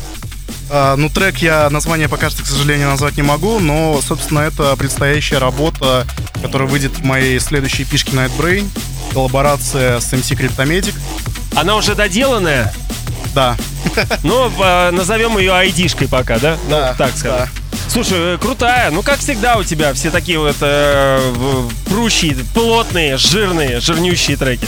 А, 0.69 0.95
ну, 0.95 1.09
трек 1.09 1.39
я 1.39 1.69
название 1.69 2.07
пока 2.07 2.29
что, 2.29 2.43
к 2.43 2.45
сожалению, 2.45 2.87
назвать 2.87 3.17
не 3.17 3.21
могу, 3.21 3.59
но, 3.59 3.99
собственно, 4.01 4.39
это 4.39 4.73
предстоящая 4.77 5.39
работа, 5.39 6.07
которая 6.41 6.65
выйдет 6.65 6.93
в 6.97 7.03
моей 7.03 7.37
следующей 7.41 7.83
пишке 7.83 8.15
Night 8.15 8.31
Brain. 8.37 8.69
Коллаборация 9.11 9.99
с 9.99 10.13
MC 10.13 10.37
Cryptomatic. 10.39 10.95
Она 11.57 11.75
уже 11.75 11.93
доделанная? 11.93 12.73
Да. 13.35 13.57
Ну, 14.23 14.49
э, 14.49 14.91
назовем 14.91 15.37
ее 15.37 15.51
айдишкой 15.51 16.07
пока, 16.07 16.39
да? 16.39 16.57
Ну, 16.69 16.69
Да, 16.69 16.95
так 16.97 17.17
скажем. 17.17 17.39
да. 17.39 17.49
Слушай, 17.89 18.35
э, 18.35 18.37
крутая. 18.39 18.91
Ну, 18.91 19.03
как 19.03 19.19
всегда 19.19 19.57
у 19.57 19.65
тебя 19.65 19.93
все 19.93 20.09
такие 20.09 20.39
вот 20.39 20.55
э, 20.61 21.67
прущие, 21.89 22.33
плотные, 22.53 23.17
жирные, 23.17 23.81
жирнющие 23.81 24.37
треки. 24.37 24.67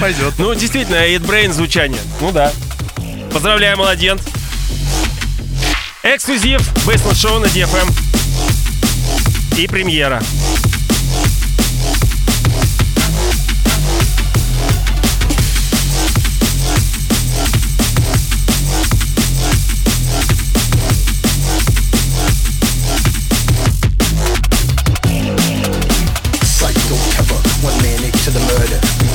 Пойдет. 0.00 0.34
Ну, 0.38 0.54
действительно, 0.54 0.96
Eat 0.96 1.26
Brain 1.26 1.52
звучание. 1.52 2.00
Ну 2.20 2.30
да. 2.30 2.52
Поздравляю, 3.32 3.78
молодец. 3.78 4.18
Эксклюзив, 6.02 6.60
Бейсленд 6.86 7.16
Шоу 7.16 7.38
на 7.38 7.46
DFM. 7.46 7.90
И 9.56 9.66
премьера. 9.66 10.22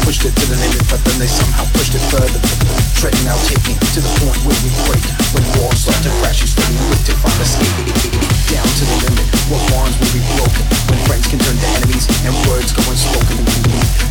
Pushed 0.04 0.24
it 0.24 0.36
to 0.36 0.46
the 0.46 0.56
limit, 0.56 0.88
but 0.90 1.04
then 1.04 1.20
they 1.20 1.28
somehow 1.28 1.66
pushed 1.74 1.94
it 1.94 2.00
further. 2.10 2.57
Treading 2.98 3.30
out, 3.30 3.38
taking 3.46 3.78
to 3.94 4.02
the 4.02 4.10
point 4.26 4.42
where 4.42 4.58
we 4.66 4.74
break. 4.90 5.06
When 5.30 5.46
walls 5.62 5.86
start 5.86 6.02
to 6.02 6.10
crash, 6.18 6.42
you 6.42 6.50
slowly 6.50 6.82
look 6.90 6.98
to 7.06 7.14
find 7.22 7.38
escape. 7.46 7.70
Down 8.50 8.66
to 8.66 8.84
the 8.90 8.98
limit, 9.06 9.22
what 9.54 9.62
bonds 9.70 9.94
will 10.02 10.10
be 10.18 10.24
broken? 10.34 10.66
When 10.90 10.98
friends 11.06 11.30
can 11.30 11.38
turn 11.38 11.54
to 11.62 11.70
enemies 11.78 12.10
and 12.26 12.34
words 12.50 12.74
go 12.74 12.82
unspoken. 12.90 13.38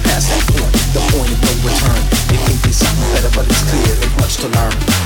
Past 0.07 0.31
that 0.31 0.43
point, 0.55 0.71
the 0.95 1.03
point 1.11 1.35
of 1.35 1.39
no 1.43 1.53
return. 1.67 1.99
They 2.31 2.39
think 2.47 2.63
there's 2.63 2.79
something 2.79 3.11
better, 3.11 3.31
but 3.35 3.51
it's 3.51 3.63
clear 3.67 3.91
there's 3.91 4.17
much 4.23 4.39
to 4.47 4.49
learn. 4.55 5.06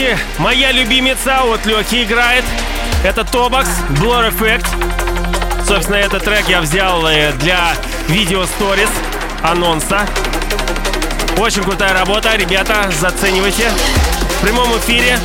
Таки 0.00 0.16
моя 0.38 0.72
любимица 0.72 1.42
от 1.42 1.66
Лехи 1.66 2.04
играет. 2.04 2.44
Это 3.04 3.22
Тобакс, 3.22 3.68
Blur 4.00 4.30
Effect. 4.30 4.66
Собственно, 5.66 5.96
этот 5.96 6.24
трек 6.24 6.48
я 6.48 6.60
взял 6.60 7.06
э, 7.06 7.32
для 7.32 7.74
видео 8.08 8.44
сторис 8.46 8.88
анонса. 9.42 10.06
Очень 11.38 11.62
крутая 11.62 11.92
работа, 11.92 12.34
ребята, 12.36 12.90
заценивайте. 12.98 13.70
В 14.38 14.42
прямом 14.42 14.76
эфире. 14.78 15.18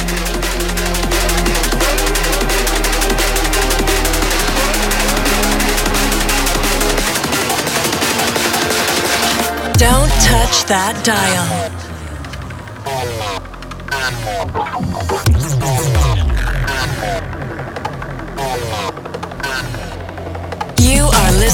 Don't 9.78 10.12
touch 10.22 10.66
that 10.68 10.96
dial. 11.04 11.85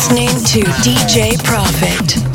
Listening 0.01 0.29
to 0.43 0.61
DJ 0.81 1.37
Profit. 1.43 2.30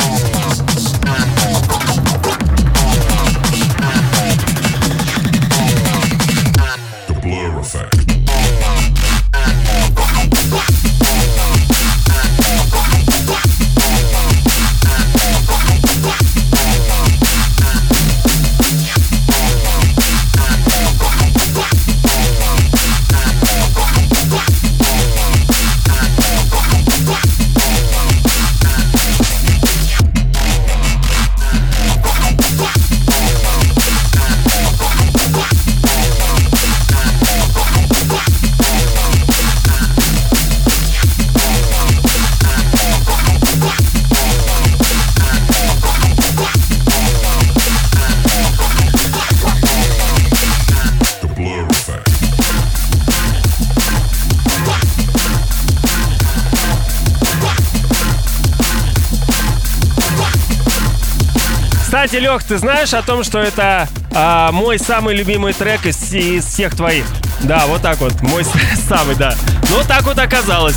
Кстати, 62.17 62.31
Лех, 62.31 62.45
ты 62.45 62.57
знаешь 62.57 62.95
о 62.95 63.03
том, 63.03 63.25
что 63.25 63.41
это 63.41 63.89
а, 64.15 64.51
мой 64.51 64.79
самый 64.79 65.15
любимый 65.15 65.53
трек 65.53 65.85
из, 65.85 66.15
из 66.15 66.47
всех 66.47 66.75
твоих? 66.75 67.05
Да, 67.41 67.67
вот 67.67 67.83
так 67.83 67.99
вот, 67.99 68.23
мой 68.23 68.43
самый, 68.89 69.17
да. 69.17 69.35
Ну, 69.69 69.83
так 69.87 70.03
вот 70.05 70.19
оказалось. 70.19 70.77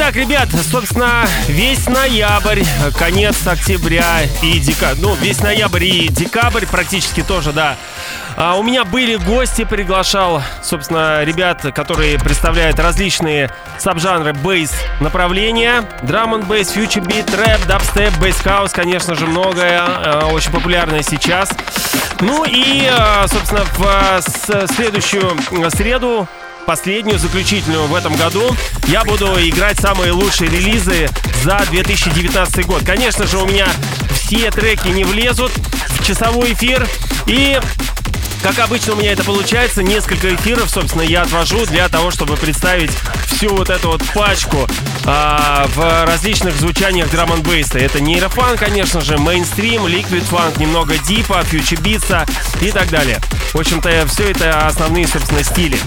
Итак, 0.00 0.14
ребят, 0.14 0.48
собственно, 0.70 1.26
весь 1.48 1.88
ноябрь, 1.88 2.62
конец 2.96 3.44
октября 3.44 4.20
и 4.44 4.60
декабрь, 4.60 5.00
ну, 5.00 5.16
весь 5.16 5.40
ноябрь 5.40 5.84
и 5.84 6.08
декабрь 6.08 6.66
практически 6.66 7.24
тоже, 7.24 7.52
да. 7.52 7.76
А 8.36 8.56
у 8.56 8.62
меня 8.62 8.84
были 8.84 9.16
гости, 9.16 9.64
приглашал, 9.64 10.40
собственно, 10.62 11.24
ребят, 11.24 11.66
которые 11.74 12.16
представляют 12.20 12.78
различные 12.78 13.50
сабжанры 13.78 14.34
bass 14.34 14.70
направления. 15.00 15.82
Drum 16.02 16.32
n 16.32 16.42
bass, 16.42 16.70
future 16.70 17.02
beat, 17.02 17.26
трэп, 17.26 17.66
дабстеп, 17.66 18.16
bass 18.18 18.36
house, 18.36 18.70
конечно 18.70 19.16
же, 19.16 19.26
многое, 19.26 19.80
а, 19.80 20.28
очень 20.32 20.52
популярное 20.52 21.02
сейчас. 21.02 21.50
Ну 22.20 22.44
и, 22.44 22.88
а, 22.88 23.26
собственно, 23.26 23.64
в 23.76 24.22
следующую 24.76 25.36
среду 25.70 26.28
последнюю, 26.68 27.18
заключительную 27.18 27.86
в 27.86 27.94
этом 27.94 28.14
году, 28.14 28.54
я 28.88 29.02
буду 29.02 29.24
играть 29.40 29.80
самые 29.80 30.12
лучшие 30.12 30.50
релизы 30.50 31.08
за 31.42 31.58
2019 31.70 32.66
год. 32.66 32.82
Конечно 32.84 33.26
же, 33.26 33.38
у 33.38 33.46
меня 33.46 33.66
все 34.12 34.50
треки 34.50 34.88
не 34.88 35.04
влезут 35.04 35.50
в 35.88 36.06
часовой 36.06 36.52
эфир. 36.52 36.86
И 37.26 37.58
как 38.42 38.58
обычно 38.58 38.92
у 38.92 38.96
меня 38.96 39.12
это 39.12 39.24
получается, 39.24 39.82
несколько 39.82 40.34
эфиров, 40.34 40.68
собственно, 40.68 41.00
я 41.00 41.22
отвожу 41.22 41.64
для 41.64 41.88
того, 41.88 42.10
чтобы 42.10 42.36
представить 42.36 42.90
всю 43.26 43.48
вот 43.56 43.70
эту 43.70 43.88
вот 43.88 44.02
пачку 44.12 44.68
а, 45.06 45.66
в 45.74 46.04
различных 46.04 46.54
звучаниях 46.56 47.10
драм 47.10 47.32
н 47.32 47.40
бейса 47.40 47.78
Это 47.78 47.98
нейрофан, 47.98 48.58
конечно 48.58 49.00
же, 49.00 49.16
мейнстрим, 49.16 49.86
ликвид 49.86 50.24
фанк, 50.24 50.58
немного 50.58 50.98
дипа, 50.98 51.42
фьючер 51.44 51.80
битса 51.80 52.26
и 52.60 52.70
так 52.72 52.90
далее. 52.90 53.20
В 53.54 53.58
общем-то, 53.58 54.06
все 54.08 54.32
это 54.32 54.66
основные, 54.66 55.06
собственно, 55.06 55.42
стили. 55.42 55.78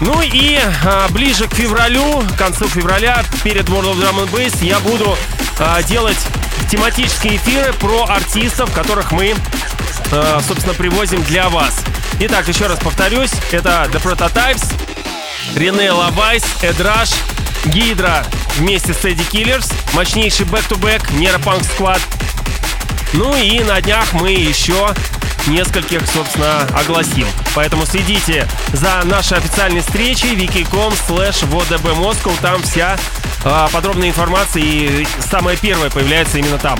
Ну 0.00 0.20
и 0.22 0.58
а, 0.84 1.08
ближе 1.10 1.46
к 1.48 1.54
февралю, 1.54 2.22
к 2.22 2.36
концу 2.36 2.68
февраля, 2.68 3.24
перед 3.42 3.68
World 3.68 3.94
of 3.94 4.00
Drum 4.00 4.24
and 4.24 4.30
Bass, 4.30 4.64
я 4.64 4.80
буду 4.80 5.16
а, 5.58 5.82
делать 5.82 6.18
тематические 6.70 7.36
эфиры 7.36 7.72
про 7.74 8.04
артистов, 8.04 8.72
которых 8.72 9.12
мы 9.12 9.34
Э, 10.10 10.40
собственно, 10.46 10.74
привозим 10.74 11.22
для 11.24 11.48
вас. 11.48 11.74
Итак, 12.20 12.46
еще 12.46 12.66
раз 12.66 12.78
повторюсь, 12.78 13.32
это 13.50 13.88
The 13.92 14.00
Prototypes, 14.02 14.64
Rene 15.56 15.90
LaVice, 15.90 16.44
Ed 16.62 16.76
Rush, 16.76 17.10
Gydra 17.66 18.24
вместе 18.56 18.94
с 18.94 19.04
Teddy 19.04 19.24
Killerz, 19.24 19.68
мощнейший 19.92 20.46
back-to-back, 20.46 21.12
Neuropunk 21.14 21.64
Squad. 21.64 22.00
Ну 23.14 23.34
и 23.34 23.60
на 23.64 23.80
днях 23.80 24.12
мы 24.12 24.30
еще 24.30 24.94
нескольких, 25.46 26.06
собственно, 26.06 26.62
огласим. 26.78 27.26
Поэтому 27.54 27.86
следите 27.86 28.48
за 28.72 29.02
нашей 29.04 29.38
официальной 29.38 29.80
встречей 29.80 30.34
wiki.com 30.34 30.92
slash 30.92 31.48
vdb 31.48 31.94
Moscow. 31.96 32.32
Там 32.40 32.62
вся 32.62 32.96
э, 33.44 33.66
подробная 33.72 34.08
информация 34.08 34.62
и 34.62 35.06
самая 35.20 35.56
первая 35.56 35.90
появляется 35.90 36.38
именно 36.38 36.58
там. 36.58 36.78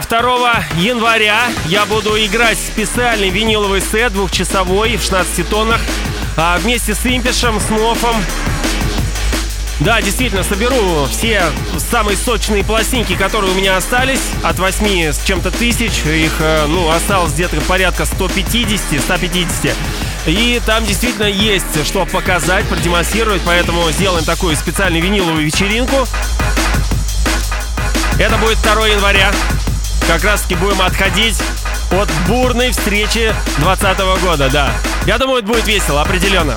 Кстати, 0.00 0.06
2 0.08 0.64
января 0.78 1.42
я 1.66 1.84
буду 1.86 2.18
играть 2.18 2.58
специальный 2.58 3.30
виниловый 3.30 3.80
сет 3.80 4.12
двухчасовой 4.12 4.96
в 4.96 5.02
16 5.02 5.48
тоннах 5.48 5.80
а, 6.36 6.58
вместе 6.58 6.94
с 6.94 7.06
Импишем, 7.06 7.60
с 7.60 7.70
Мофом. 7.70 8.16
Да, 9.80 10.02
действительно, 10.02 10.42
соберу 10.42 11.06
все 11.10 11.44
самые 11.90 12.16
сочные 12.16 12.64
пластинки, 12.64 13.14
которые 13.14 13.52
у 13.52 13.54
меня 13.54 13.76
остались, 13.76 14.20
от 14.42 14.58
8 14.58 15.12
с 15.12 15.24
чем-то 15.24 15.52
тысяч. 15.52 16.04
Их, 16.04 16.32
э, 16.40 16.66
ну, 16.66 16.90
осталось 16.90 17.32
где-то 17.32 17.60
порядка 17.62 18.04
150, 18.04 19.00
150. 19.00 19.76
И 20.26 20.60
там 20.66 20.84
действительно 20.84 21.26
есть 21.26 21.86
что 21.86 22.04
показать, 22.04 22.66
продемонстрировать, 22.66 23.42
поэтому 23.44 23.88
сделаем 23.92 24.24
такую 24.24 24.56
специальную 24.56 25.04
виниловую 25.04 25.44
вечеринку. 25.44 26.06
Это 28.18 28.36
будет 28.38 28.60
2 28.62 28.88
января 28.88 29.32
как 30.08 30.24
раз 30.24 30.42
таки 30.42 30.54
будем 30.54 30.80
отходить 30.82 31.36
от 31.90 32.08
бурной 32.26 32.70
встречи 32.70 33.34
2020 33.58 34.22
года, 34.22 34.50
да. 34.50 34.72
Я 35.06 35.18
думаю, 35.18 35.38
это 35.38 35.48
будет 35.48 35.66
весело, 35.66 36.02
определенно. 36.02 36.54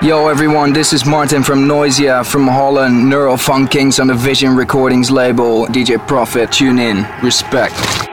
Yo 0.00 0.28
everyone, 0.28 0.72
this 0.72 0.92
is 0.92 1.04
Martin 1.04 1.42
from 1.42 1.66
Noisia 1.66 2.24
from 2.24 2.46
Holland, 2.46 3.12
Neurofunk 3.12 3.70
Kings 3.70 3.98
on 3.98 4.06
the 4.06 4.14
Vision 4.14 4.56
Recordings 4.56 5.10
label. 5.10 5.66
DJ 5.66 5.98
Profit, 6.06 6.52
tune 6.52 6.78
in. 6.78 7.04
Respect. 7.20 8.07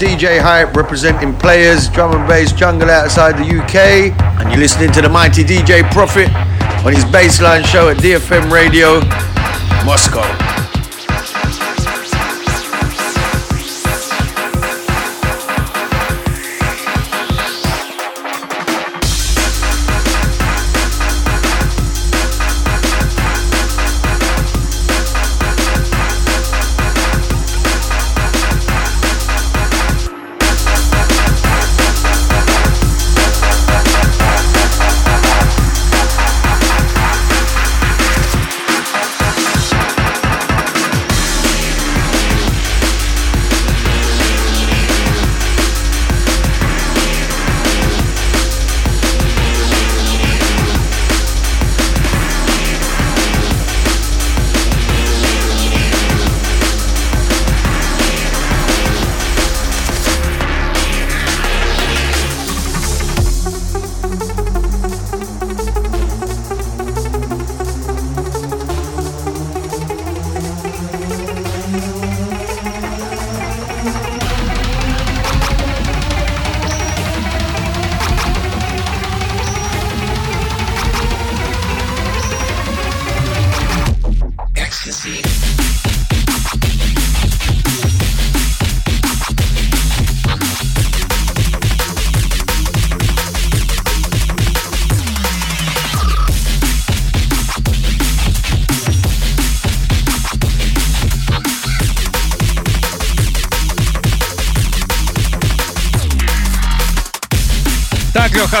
DJ 0.00 0.40
Hype 0.40 0.74
representing 0.74 1.36
players, 1.36 1.90
drum 1.90 2.18
and 2.18 2.26
bass 2.26 2.52
jungle 2.52 2.88
outside 2.88 3.36
the 3.36 3.44
UK. 3.44 4.18
And 4.40 4.50
you're 4.50 4.58
listening 4.58 4.90
to 4.92 5.02
the 5.02 5.10
mighty 5.10 5.44
DJ 5.44 5.82
Profit 5.92 6.34
on 6.86 6.94
his 6.94 7.04
baseline 7.04 7.66
show 7.66 7.90
at 7.90 7.98
DFM 7.98 8.50
Radio, 8.50 9.00
Moscow. 9.84 10.49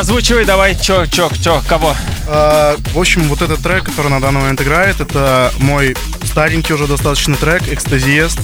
Озвучивай, 0.00 0.46
давай, 0.46 0.74
чё, 0.80 1.04
чё, 1.04 1.30
чё, 1.42 1.62
кого? 1.68 1.94
А, 2.26 2.76
в 2.94 2.98
общем, 2.98 3.22
вот 3.24 3.42
этот 3.42 3.60
трек, 3.60 3.84
который 3.84 4.10
на 4.10 4.18
данный 4.18 4.40
момент 4.40 4.60
играет, 4.62 4.98
это 4.98 5.52
мой 5.58 5.94
старенький 6.24 6.72
уже 6.72 6.86
достаточно 6.86 7.36
трек 7.36 7.62
«Экстазиест». 7.70 8.38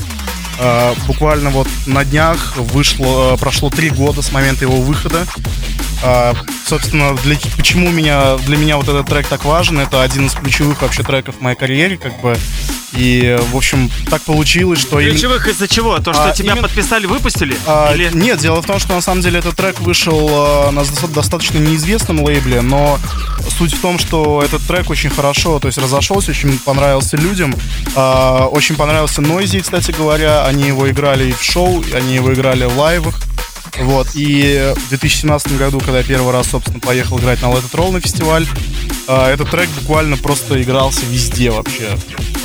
А, 0.59 0.94
буквально 1.07 1.48
вот 1.48 1.66
на 1.86 2.04
днях 2.04 2.57
вышло, 2.57 3.36
прошло 3.36 3.70
три 3.70 3.88
года 3.88 4.20
с 4.20 4.32
момента 4.32 4.66
его 4.66 4.76
выхода. 4.82 5.26
А, 6.02 6.34
собственно, 6.66 7.16
для, 7.16 7.36
почему 7.57 7.90
меня, 7.90 8.36
для 8.38 8.59
меня 8.59 8.76
вот 8.76 8.88
этот 8.88 9.07
трек 9.07 9.26
так 9.26 9.46
важен, 9.46 9.78
это 9.78 10.02
один 10.02 10.26
из 10.26 10.34
ключевых 10.34 10.82
вообще 10.82 11.04
треков 11.04 11.36
в 11.36 11.40
моей 11.40 11.57
карьере, 11.57 11.96
как 11.96 12.20
бы. 12.20 12.36
И, 12.97 13.36
в 13.53 13.57
общем, 13.57 13.90
так 14.11 14.22
получилось, 14.22 14.80
что... 14.80 15.01
Ключевых 15.01 15.49
из-за 15.49 15.68
чего? 15.68 15.99
То, 15.99 16.12
что 16.12 16.30
а, 16.30 16.32
тебя 16.32 16.53
именно... 16.53 16.62
подписали, 16.66 17.07
выпустили? 17.07 17.57
А, 17.66 17.92
Или... 17.94 18.11
Нет, 18.12 18.38
дело 18.38 18.62
в 18.62 18.66
том, 18.66 18.78
что 18.78 18.94
на 18.94 19.01
самом 19.01 19.20
деле 19.20 19.38
этот 19.38 19.57
трек 19.57 19.80
вышел 19.80 20.28
а, 20.30 20.70
на 20.70 20.84
достаточно 21.09 21.59
неизвестном 21.59 22.24
лейбле, 22.24 22.62
но 22.62 22.99
суть 23.59 23.74
в 23.74 23.80
том, 23.80 23.99
что 23.99 24.42
этот 24.42 24.62
трек 24.62 24.90
очень 24.90 25.11
хорошо, 25.11 25.59
то 25.59 25.68
есть 25.68 25.78
разошелся, 25.78 26.30
очень 26.30 26.59
понравился 26.59 27.16
людям. 27.16 27.55
А, 27.94 28.47
очень 28.47 28.76
понравился 28.76 29.20
Нойзи, 29.20 29.61
кстати 29.61 29.92
говоря. 29.92 30.44
Они 30.47 30.64
его 30.64 30.88
играли 30.90 31.30
и 31.30 31.32
в 31.32 31.42
шоу, 31.42 31.84
они 31.94 32.14
его 32.14 32.32
играли 32.32 32.64
в 32.64 32.78
лайвах. 32.78 33.20
Вот, 33.78 34.09
и 34.14 34.72
в 34.74 34.88
2017 34.88 35.59
году, 35.59 35.80
когда 35.80 35.99
я 35.99 36.05
первый 36.05 36.32
раз, 36.32 36.49
собственно, 36.49 36.80
поехал 36.80 37.18
играть 37.18 37.42
на 37.42 37.47
Let 37.47 37.62
It 37.70 37.72
Roll 37.72 37.92
на 37.92 38.01
фестиваль, 38.01 38.47
а, 39.07 39.30
этот 39.30 39.51
трек 39.51 39.68
буквально 39.70 40.16
просто 40.16 40.61
игрался 40.62 41.05
везде 41.07 41.51
вообще. 41.51 41.97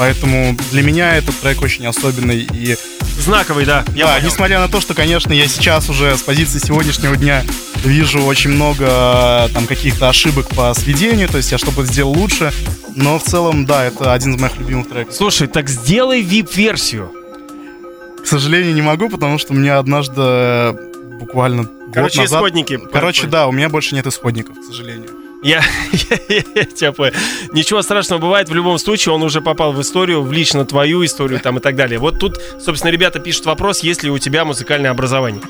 Поэтому 0.01 0.57
для 0.71 0.81
меня 0.81 1.15
этот 1.15 1.39
трек 1.41 1.61
очень 1.61 1.85
особенный 1.85 2.39
и... 2.39 2.75
Знаковый, 3.19 3.65
да. 3.65 3.85
Я 3.93 4.07
да, 4.07 4.13
понял. 4.15 4.25
несмотря 4.25 4.59
на 4.59 4.67
то, 4.67 4.81
что, 4.81 4.95
конечно, 4.95 5.31
я 5.31 5.47
сейчас 5.47 5.91
уже 5.91 6.17
с 6.17 6.23
позиции 6.23 6.57
сегодняшнего 6.57 7.15
дня 7.15 7.43
вижу 7.85 8.23
очень 8.23 8.49
много 8.49 9.47
там 9.53 9.67
каких-то 9.67 10.09
ошибок 10.09 10.47
по 10.55 10.73
сведению, 10.73 11.29
то 11.29 11.37
есть 11.37 11.51
я 11.51 11.59
что-то 11.59 11.85
сделал 11.85 12.13
лучше, 12.13 12.51
но 12.95 13.19
в 13.19 13.23
целом, 13.23 13.67
да, 13.67 13.85
это 13.85 14.11
один 14.11 14.33
из 14.33 14.41
моих 14.41 14.57
любимых 14.57 14.89
треков. 14.89 15.13
Слушай, 15.13 15.47
так 15.47 15.69
сделай 15.69 16.23
VIP-версию. 16.23 17.11
К 18.23 18.25
сожалению, 18.25 18.73
не 18.73 18.81
могу, 18.81 19.07
потому 19.07 19.37
что 19.37 19.53
у 19.53 19.55
меня 19.55 19.77
однажды 19.77 20.75
буквально 21.19 21.69
Короче, 21.93 22.21
год 22.21 22.23
назад... 22.23 22.39
исходники. 22.39 22.79
Короче, 22.91 23.27
да, 23.27 23.45
у 23.45 23.51
меня 23.51 23.69
больше 23.69 23.93
нет 23.93 24.07
исходников, 24.07 24.59
к 24.59 24.63
сожалению. 24.63 25.20
Я, 25.41 25.63
я, 26.29 26.43
я 26.55 26.65
тебя 26.65 26.91
понял. 26.91 27.13
Ничего 27.51 27.81
страшного 27.81 28.21
бывает. 28.21 28.49
В 28.49 28.53
любом 28.53 28.77
случае, 28.77 29.13
он 29.13 29.23
уже 29.23 29.41
попал 29.41 29.73
в 29.73 29.81
историю, 29.81 30.21
в 30.21 30.31
лично 30.31 30.65
твою 30.65 31.03
историю 31.03 31.39
там 31.39 31.57
и 31.57 31.61
так 31.61 31.75
далее. 31.75 31.99
Вот 31.99 32.19
тут, 32.19 32.39
собственно, 32.59 32.91
ребята 32.91 33.19
пишут 33.19 33.45
вопрос, 33.45 33.79
есть 33.79 34.03
ли 34.03 34.11
у 34.11 34.19
тебя 34.19 34.45
музыкальное 34.45 34.91
образование. 34.91 35.41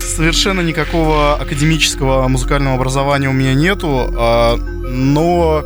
Совершенно 0.00 0.62
никакого 0.62 1.34
академического 1.34 2.26
музыкального 2.28 2.76
образования 2.76 3.28
у 3.28 3.32
меня 3.32 3.52
нету, 3.52 4.14
а, 4.16 4.56
но 4.56 5.62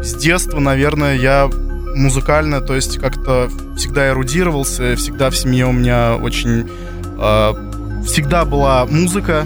с 0.00 0.14
детства, 0.14 0.60
наверное, 0.60 1.16
я 1.16 1.50
музыкально, 1.96 2.60
то 2.60 2.76
есть 2.76 2.98
как-то 2.98 3.50
всегда 3.76 4.10
эрудировался, 4.10 4.94
всегда 4.94 5.30
в 5.30 5.36
семье 5.36 5.66
у 5.66 5.72
меня 5.72 6.16
очень 6.16 6.70
а, 7.18 7.54
всегда 8.06 8.44
была 8.44 8.86
музыка, 8.86 9.44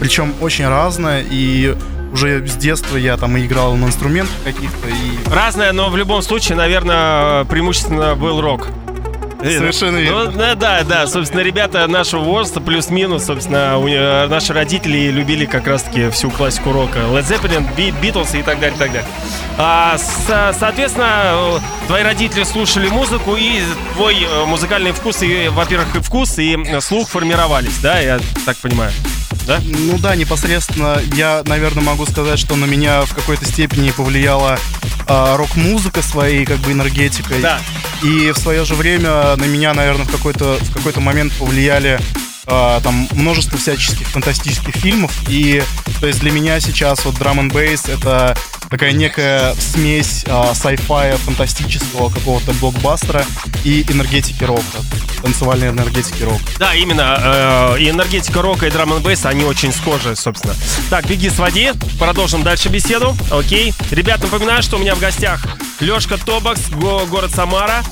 причем 0.00 0.32
очень 0.40 0.66
разная, 0.66 1.22
и 1.28 1.74
уже 2.12 2.46
с 2.46 2.56
детства 2.56 2.96
я 2.96 3.16
там 3.16 3.36
и 3.36 3.46
играл 3.46 3.76
на 3.76 3.86
инструментах 3.86 4.34
каких-то. 4.44 4.88
И... 4.88 5.32
Разная, 5.32 5.72
но 5.72 5.90
в 5.90 5.96
любом 5.96 6.22
случае, 6.22 6.56
наверное, 6.56 7.44
преимущественно 7.44 8.14
был 8.14 8.40
рок. 8.40 8.68
Совершенно 9.40 9.98
верно. 9.98 10.30
Ну, 10.32 10.54
да, 10.56 10.82
да, 10.82 11.06
собственно, 11.06 11.40
ребята 11.42 11.86
нашего 11.86 12.22
возраста, 12.22 12.60
плюс-минус, 12.60 13.24
собственно, 13.24 13.78
у, 13.78 13.86
э, 13.86 14.26
наши 14.26 14.52
родители 14.52 15.10
любили 15.10 15.46
как 15.46 15.66
раз-таки 15.68 16.10
всю 16.10 16.30
классику 16.30 16.72
рока. 16.72 16.98
Led 16.98 17.24
Zeppelin, 17.24 17.66
Beatles 17.76 18.38
и 18.38 18.42
так 18.42 18.58
далее, 18.58 18.74
и 18.74 18.78
так 18.78 18.92
далее. 18.92 19.08
А, 19.56 19.96
со, 19.98 20.54
соответственно, 20.58 21.60
твои 21.86 22.02
родители 22.02 22.42
слушали 22.42 22.88
музыку, 22.88 23.36
и 23.36 23.62
твой 23.94 24.16
э, 24.24 24.44
музыкальный 24.46 24.90
вкус, 24.90 25.22
и, 25.22 25.48
во-первых, 25.48 25.94
и 25.94 26.00
вкус, 26.00 26.36
и 26.38 26.58
слух 26.80 27.08
формировались, 27.08 27.78
да, 27.78 28.00
я 28.00 28.18
так 28.44 28.56
понимаю? 28.56 28.90
Да? 29.48 29.60
Ну 29.64 29.98
да, 29.98 30.14
непосредственно 30.14 31.00
я, 31.14 31.42
наверное, 31.46 31.82
могу 31.82 32.06
сказать, 32.06 32.38
что 32.38 32.54
на 32.54 32.66
меня 32.66 33.02
в 33.02 33.14
какой-то 33.14 33.46
степени 33.46 33.90
повлияла 33.90 34.58
э, 35.08 35.36
рок-музыка 35.36 36.02
своей 36.02 36.44
как 36.44 36.58
бы 36.58 36.72
энергетикой. 36.72 37.40
Да. 37.40 37.58
И 38.02 38.30
в 38.30 38.38
свое 38.38 38.64
же 38.64 38.74
время 38.74 39.34
на 39.36 39.44
меня, 39.44 39.72
наверное, 39.72 40.04
в 40.04 40.12
какой-то 40.12 40.58
в 40.60 40.72
какой-то 40.72 41.00
момент 41.00 41.32
повлияли 41.32 41.98
э, 42.48 42.80
там 42.82 43.08
множество 43.12 43.58
всяческих 43.58 44.08
фантастических 44.08 44.74
фильмов. 44.74 45.12
И 45.28 45.62
то 46.00 46.06
есть 46.06 46.20
для 46.20 46.30
меня 46.30 46.60
сейчас 46.60 47.04
вот 47.04 47.16
драм 47.16 47.38
н 47.40 47.48
бейс 47.48 47.86
это 47.86 48.36
такая 48.70 48.92
некая 48.92 49.54
смесь 49.54 50.24
э, 50.26 50.30
sci-fi, 50.30 51.16
фантастического 51.18 52.10
какого-то 52.10 52.52
блокбастера 52.54 53.24
и 53.64 53.84
энергетики 53.88 54.44
рока, 54.44 54.62
танцевальной 55.22 55.68
энергетики 55.68 56.22
рока. 56.22 56.42
Да, 56.58 56.74
именно. 56.74 57.74
Э, 57.74 57.76
и 57.80 57.88
энергетика 57.90 58.42
рока, 58.42 58.66
и 58.66 58.70
драм 58.70 58.88
бейс, 59.02 59.24
они 59.26 59.44
очень 59.44 59.72
схожи, 59.72 60.16
собственно. 60.16 60.54
Так, 60.90 61.06
беги, 61.06 61.30
своди. 61.30 61.70
Продолжим 61.98 62.42
дальше 62.42 62.68
беседу. 62.68 63.16
Окей. 63.30 63.74
Ребят, 63.90 64.22
напоминаю, 64.22 64.62
что 64.62 64.76
у 64.76 64.80
меня 64.80 64.94
в 64.94 65.00
гостях 65.00 65.46
Лешка 65.80 66.16
Тобакс, 66.16 66.68
го- 66.70 67.06
город 67.06 67.30
Самара. 67.34 67.82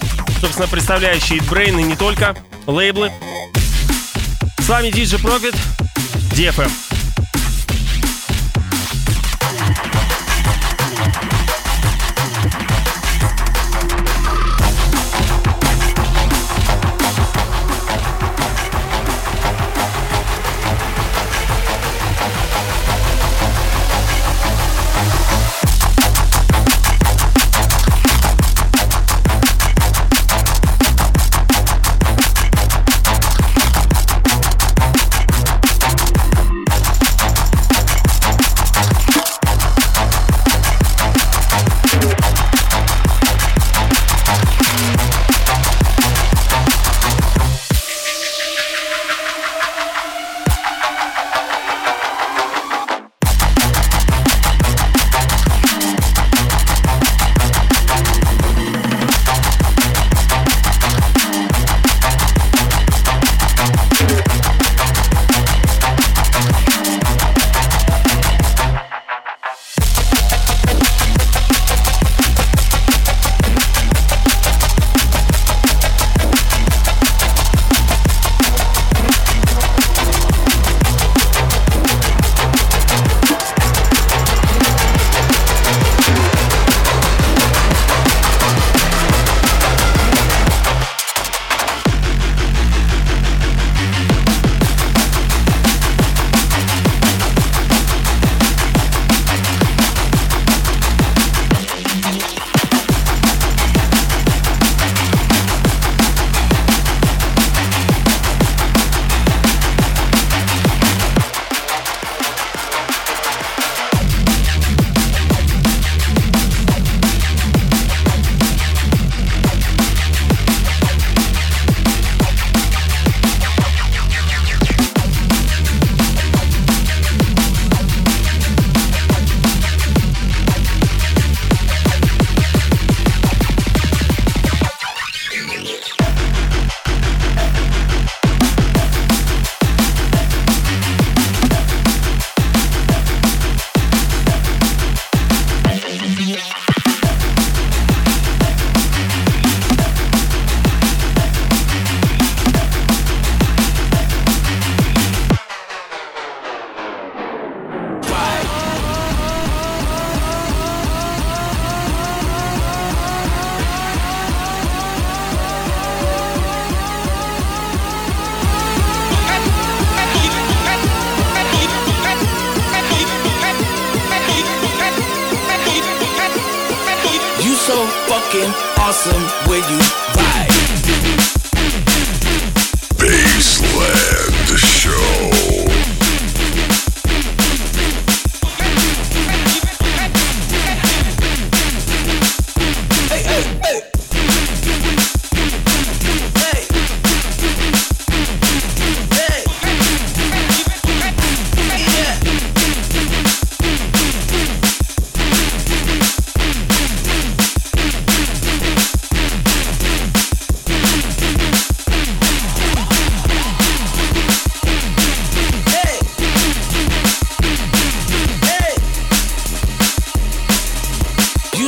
Собственно, 0.40 0.68
представляющий 0.68 1.38
Brain 1.38 1.80
и 1.80 1.84
не 1.84 1.96
только. 1.96 2.36
Лейблы. 2.66 3.12
С 4.66 4.68
вами 4.68 4.88
DJ 4.88 5.20
Profit, 5.20 5.54
DFM. 6.34 6.85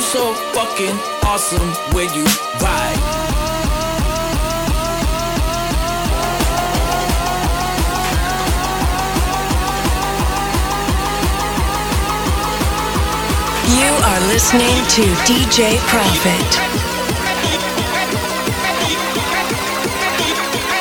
So 0.08 0.32
fucking 0.54 0.96
awesome 1.26 1.68
when 1.92 2.08
you 2.14 2.24
vibe. 2.56 2.96
You 13.68 13.90
are 14.02 14.20
listening 14.28 14.76
to 14.96 15.02
DJ 15.28 15.76
Profit. 15.88 16.48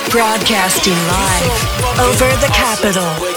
Broadcasting 0.09 0.93
live 0.93 1.99
over 1.99 2.29
the 2.39 2.49
capital. 2.53 3.36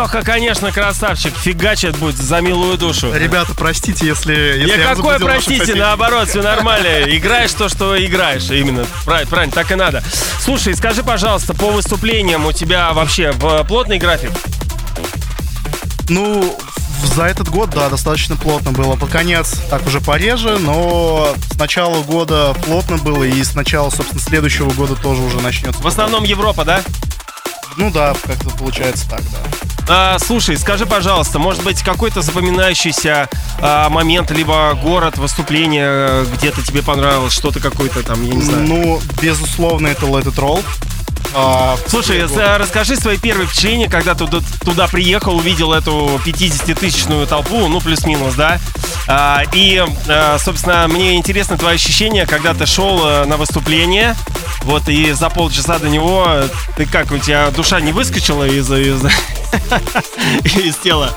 Леха, 0.00 0.22
конечно, 0.22 0.72
красавчик. 0.72 1.36
Фигачит 1.36 1.94
будет 1.98 2.16
за 2.16 2.40
милую 2.40 2.78
душу. 2.78 3.12
Ребята, 3.12 3.52
простите, 3.54 4.06
если, 4.06 4.32
если 4.32 4.66
Я 4.68 4.76
я 4.76 4.94
какой, 4.94 5.20
простите, 5.20 5.74
наоборот, 5.74 6.30
все 6.30 6.40
нормально. 6.40 7.02
Играешь 7.14 7.52
то, 7.52 7.68
что 7.68 8.02
играешь. 8.02 8.48
Именно. 8.50 8.86
Правильно, 9.04 9.28
правильно, 9.28 9.52
так 9.52 9.70
и 9.70 9.74
надо. 9.74 10.02
Слушай, 10.40 10.74
скажи, 10.74 11.02
пожалуйста, 11.02 11.52
по 11.52 11.70
выступлениям 11.70 12.46
у 12.46 12.52
тебя 12.52 12.94
вообще 12.94 13.32
в- 13.32 13.62
плотный 13.64 13.98
график? 13.98 14.30
Ну, 16.08 16.58
за 17.14 17.24
этот 17.24 17.50
год, 17.50 17.68
да, 17.68 17.90
достаточно 17.90 18.36
плотно 18.36 18.72
было. 18.72 18.96
Под 18.96 19.10
конец 19.10 19.60
так 19.68 19.86
уже 19.86 20.00
пореже, 20.00 20.58
но 20.58 21.34
с 21.52 21.58
начала 21.58 22.02
года 22.02 22.54
плотно 22.64 22.96
было, 22.96 23.22
и 23.24 23.44
с 23.44 23.54
начала, 23.54 23.90
собственно, 23.90 24.22
следующего 24.22 24.70
года 24.70 24.94
тоже 24.96 25.20
уже 25.20 25.40
начнется. 25.42 25.82
В 25.82 25.86
основном 25.86 26.24
Европа, 26.24 26.64
да? 26.64 26.80
Ну 27.76 27.90
да, 27.90 28.14
как-то 28.26 28.48
получается 28.56 29.08
так, 29.10 29.20
да. 29.30 29.69
А, 29.88 30.18
слушай, 30.18 30.56
скажи, 30.56 30.86
пожалуйста, 30.86 31.38
может 31.38 31.62
быть, 31.64 31.82
какой-то 31.82 32.22
запоминающийся 32.22 33.28
а, 33.60 33.88
момент, 33.88 34.30
либо 34.30 34.72
город, 34.80 35.18
выступление, 35.18 35.86
э, 35.88 36.26
где-то 36.36 36.62
тебе 36.62 36.82
понравилось, 36.82 37.32
что-то 37.32 37.60
какое-то 37.60 38.02
там, 38.02 38.22
я 38.22 38.34
не 38.34 38.42
знаю. 38.42 38.66
Ну, 38.66 39.00
безусловно, 39.20 39.88
это 39.88 40.06
Let 40.06 40.24
It 40.24 40.36
Roll. 40.36 40.64
А, 41.34 41.76
Слушай, 41.86 42.26
за- 42.26 42.58
расскажи 42.58 42.96
свои 42.96 43.16
первые 43.16 43.46
впечатления, 43.46 43.88
когда 43.88 44.14
туда, 44.14 44.40
туда 44.64 44.88
приехал, 44.88 45.36
увидел 45.36 45.72
эту 45.72 46.20
50-тысячную 46.24 47.26
толпу, 47.26 47.68
ну, 47.68 47.80
плюс-минус, 47.80 48.34
да? 48.34 48.58
А, 49.06 49.42
и, 49.52 49.84
а, 50.08 50.38
собственно, 50.38 50.88
мне 50.88 51.16
интересно 51.16 51.56
твои 51.56 51.76
ощущения, 51.76 52.26
когда 52.26 52.52
ты 52.54 52.66
шел 52.66 53.04
э, 53.06 53.24
на 53.26 53.36
выступление, 53.36 54.16
вот, 54.62 54.88
и 54.88 55.12
за 55.12 55.30
полчаса 55.30 55.78
до 55.78 55.88
него, 55.88 56.24
э, 56.28 56.48
ты 56.76 56.84
как, 56.86 57.12
у 57.12 57.18
тебя 57.18 57.50
душа 57.50 57.80
не 57.80 57.92
выскочила 57.92 58.44
из, 58.44 58.70
из, 58.70 59.00
из 60.44 60.76
тела? 60.76 61.14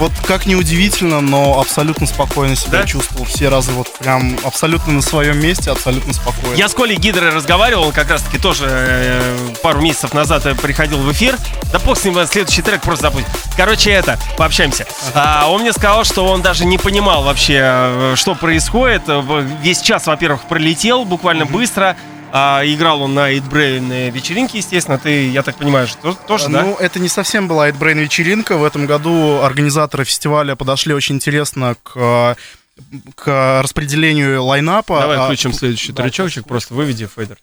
Вот 0.00 0.12
как 0.26 0.46
ни 0.46 0.54
удивительно, 0.54 1.20
но 1.20 1.60
абсолютно 1.60 2.06
спокойно 2.06 2.56
себя 2.56 2.80
Да? 2.80 2.86
чувствовал. 2.86 3.26
Все 3.26 3.50
разы 3.50 3.70
вот 3.72 3.86
прям 3.98 4.38
абсолютно 4.44 4.94
на 4.94 5.02
своем 5.02 5.38
месте, 5.38 5.70
абсолютно 5.70 6.14
спокойно. 6.14 6.54
Я 6.56 6.68
с 6.70 6.74
Колей 6.74 6.96
Гидрой 6.96 7.28
разговаривал, 7.30 7.84
он 7.84 7.92
как 7.92 8.08
раз 8.10 8.22
таки 8.22 8.38
тоже 8.38 8.64
э, 8.66 9.36
пару 9.62 9.82
месяцев 9.82 10.14
назад 10.14 10.46
э, 10.46 10.54
приходил 10.54 10.96
в 10.98 11.12
эфир. 11.12 11.36
Да 11.70 11.78
бог 11.80 11.98
с 11.98 12.04
ним, 12.04 12.16
э, 12.16 12.26
следующий 12.26 12.62
трек 12.62 12.80
просто 12.80 13.02
забудь. 13.10 13.24
Короче, 13.58 13.90
это, 13.90 14.18
пообщаемся. 14.38 14.86
А, 15.14 15.46
он 15.50 15.60
мне 15.60 15.72
сказал, 15.72 16.04
что 16.04 16.26
он 16.26 16.40
даже 16.40 16.64
не 16.64 16.78
понимал 16.78 17.22
вообще, 17.22 17.58
э, 17.62 18.12
что 18.16 18.34
происходит. 18.34 19.02
Э, 19.06 19.20
Весь 19.62 19.82
час, 19.82 20.06
во-первых, 20.06 20.42
пролетел 20.48 21.04
буквально 21.04 21.44
быстро. 21.44 21.94
А, 22.32 22.62
играл 22.64 23.02
он 23.02 23.14
на 23.14 23.32
Eatbrain 23.32 24.10
вечеринке, 24.10 24.58
естественно. 24.58 24.98
Ты, 24.98 25.30
я 25.30 25.42
так 25.42 25.56
понимаю, 25.56 25.88
что 25.88 26.14
тоже, 26.14 26.48
да? 26.48 26.62
Ну, 26.62 26.76
это 26.76 27.00
не 27.00 27.08
совсем 27.08 27.48
была 27.48 27.68
Eatbrain 27.68 27.98
вечеринка. 27.98 28.56
В 28.56 28.64
этом 28.64 28.86
году 28.86 29.40
организаторы 29.42 30.04
фестиваля 30.04 30.54
подошли 30.54 30.94
очень 30.94 31.16
интересно 31.16 31.76
к, 31.82 31.96
э, 31.96 32.34
к 33.16 33.60
распределению 33.62 34.44
лайнапа. 34.44 35.00
Давай 35.00 35.16
А, 35.16 35.24
включим 35.24 35.52
следующий 35.52 35.92
да, 35.92 36.04
тречочек, 36.04 36.46
просто 36.46 36.74
выведи 36.74 37.06
фейдер. 37.06 37.38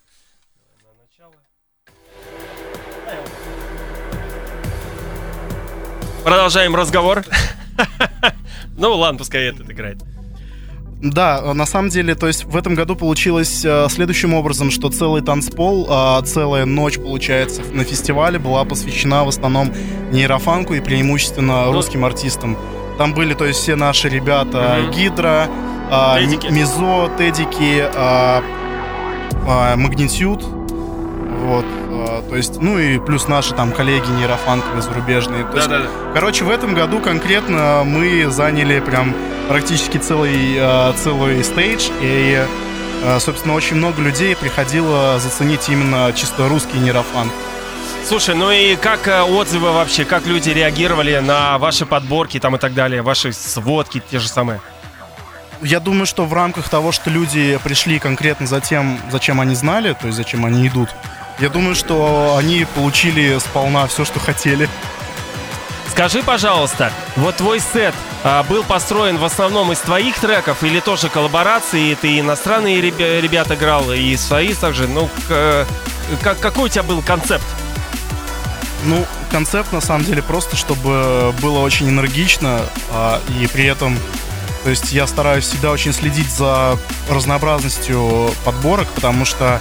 Продолжаем 6.24 6.76
разговор. 6.76 7.24
Ну 8.80 8.94
ладно, 8.94 9.18
пускай 9.18 9.46
этот 9.46 9.68
играет. 9.72 9.98
Да, 11.02 11.40
э, 11.44 11.54
на 11.54 11.66
самом 11.66 11.90
деле, 11.90 12.16
то 12.16 12.28
есть 12.28 12.46
в 12.46 12.56
этом 12.58 12.74
году 12.76 12.96
получилось 12.96 13.64
э, 13.64 13.88
следующим 13.90 14.34
образом, 14.34 14.72
что 14.72 14.90
целый 14.90 15.22
танцпол, 15.22 15.88
э, 15.90 16.26
целая 16.26 16.66
ночь, 16.66 16.98
получается, 16.98 17.62
на 17.72 17.84
фестивале 17.84 18.40
была 18.40 18.64
посвящена 18.66 19.24
в 19.24 19.28
основном 19.28 19.72
нейрофанку 20.12 20.74
и 20.74 20.80
преимущественно 20.80 21.72
русским 21.72 22.04
артистам. 22.04 22.58
Там 22.98 23.14
были, 23.14 23.36
то 23.36 23.46
есть, 23.46 23.60
все 23.60 23.76
наши 23.76 24.10
ребята 24.10 24.78
Мгм. 24.82 24.92
Гидра, 24.92 25.48
э, 25.92 26.20
Тедики. 26.20 26.48
Мизо, 26.52 27.10
Тедики, 27.18 27.84
э, 27.84 28.42
э, 29.48 29.76
Магнитюд, 29.76 30.44
Вот, 30.44 31.66
э, 31.92 32.22
то 32.28 32.36
есть, 32.36 32.60
ну 32.60 32.78
и 32.80 32.98
плюс 33.00 33.28
наши 33.28 33.54
там 33.54 33.72
коллеги 33.72 34.10
нейрофанковые 34.20 34.82
зарубежные. 34.82 35.46
То 35.46 35.58
есть, 35.58 35.70
Да-да-да. 35.70 35.90
Короче, 36.14 36.44
в 36.44 36.50
этом 36.50 36.74
году 36.74 37.00
конкретно 37.00 37.84
мы 37.86 38.26
заняли 38.32 38.80
прям 38.82 39.14
практически 39.48 39.98
целый, 39.98 40.56
э, 40.58 40.94
целый 40.98 41.44
стейдж, 41.44 41.90
и, 42.02 42.46
э, 43.04 43.20
собственно, 43.20 43.56
очень 43.56 43.76
много 43.78 44.02
людей 44.02 44.36
приходило 44.36 45.20
заценить 45.20 45.70
именно 45.70 46.12
чисто 46.14 46.48
русский 46.48 46.78
нейрофанк. 46.78 47.32
Слушай, 48.08 48.36
ну 48.36 48.52
и 48.52 48.76
как 48.76 49.08
э, 49.08 49.22
отзывы 49.22 49.72
вообще, 49.72 50.06
как 50.06 50.26
люди 50.26 50.50
реагировали 50.50 51.18
на 51.18 51.58
ваши 51.58 51.86
подборки 51.86 52.40
там 52.40 52.56
и 52.56 52.60
так 52.60 52.74
далее, 52.74 53.02
ваши 53.02 53.34
сводки 53.34 54.02
те 54.12 54.20
же 54.20 54.28
самые? 54.28 54.62
Я 55.62 55.80
думаю, 55.80 56.06
что 56.06 56.26
в 56.26 56.34
рамках 56.34 56.70
того, 56.70 56.92
что 56.92 57.10
люди 57.10 57.60
пришли 57.64 58.00
конкретно 58.00 58.46
за 58.48 58.62
тем, 58.62 59.00
зачем 59.12 59.42
они 59.42 59.56
знали, 59.56 59.94
то 59.94 60.08
есть 60.08 60.18
зачем 60.18 60.46
они 60.46 60.68
идут, 60.68 60.90
я 61.40 61.50
думаю, 61.50 61.76
что 61.76 62.36
они 62.38 62.66
получили 62.76 63.38
сполна 63.40 63.86
все, 63.88 64.06
что 64.06 64.20
хотели. 64.20 64.70
Скажи, 65.98 66.22
пожалуйста, 66.22 66.94
вот 67.16 67.38
твой 67.38 67.60
сет 67.60 67.96
а, 68.24 68.44
был 68.44 68.64
построен 68.64 69.18
в 69.18 69.26
основном 69.26 69.72
из 69.72 69.80
твоих 69.80 70.20
треков 70.20 70.64
или 70.64 70.80
тоже 70.80 71.10
коллаборации? 71.10 71.96
Ты 71.96 72.20
иностранные 72.20 72.80
ребя- 72.80 73.20
ребят 73.20 73.52
играл 73.52 73.92
и 73.92 74.16
свои 74.16 74.54
также? 74.54 74.88
Ну, 74.88 75.08
к- 75.08 75.32
э, 75.32 75.66
как, 76.22 76.40
какой 76.40 76.66
у 76.66 76.68
тебя 76.68 76.84
был 76.84 77.02
концепт? 77.02 77.44
Ну, 78.84 79.04
концепт 79.32 79.74
на 79.74 79.82
самом 79.82 80.04
деле 80.06 80.22
просто, 80.22 80.56
чтобы 80.56 81.34
было 81.42 81.62
очень 81.62 81.90
энергично, 81.90 82.62
а, 82.92 83.20
и 83.42 83.48
при 83.48 83.66
этом, 83.66 83.98
то 84.64 84.70
есть 84.70 84.92
я 84.92 85.08
стараюсь 85.08 85.46
всегда 85.46 85.72
очень 85.72 85.94
следить 85.94 86.30
за 86.30 86.78
разнообразностью 87.10 88.30
подборок, 88.46 88.88
потому 88.90 89.26
что 89.26 89.60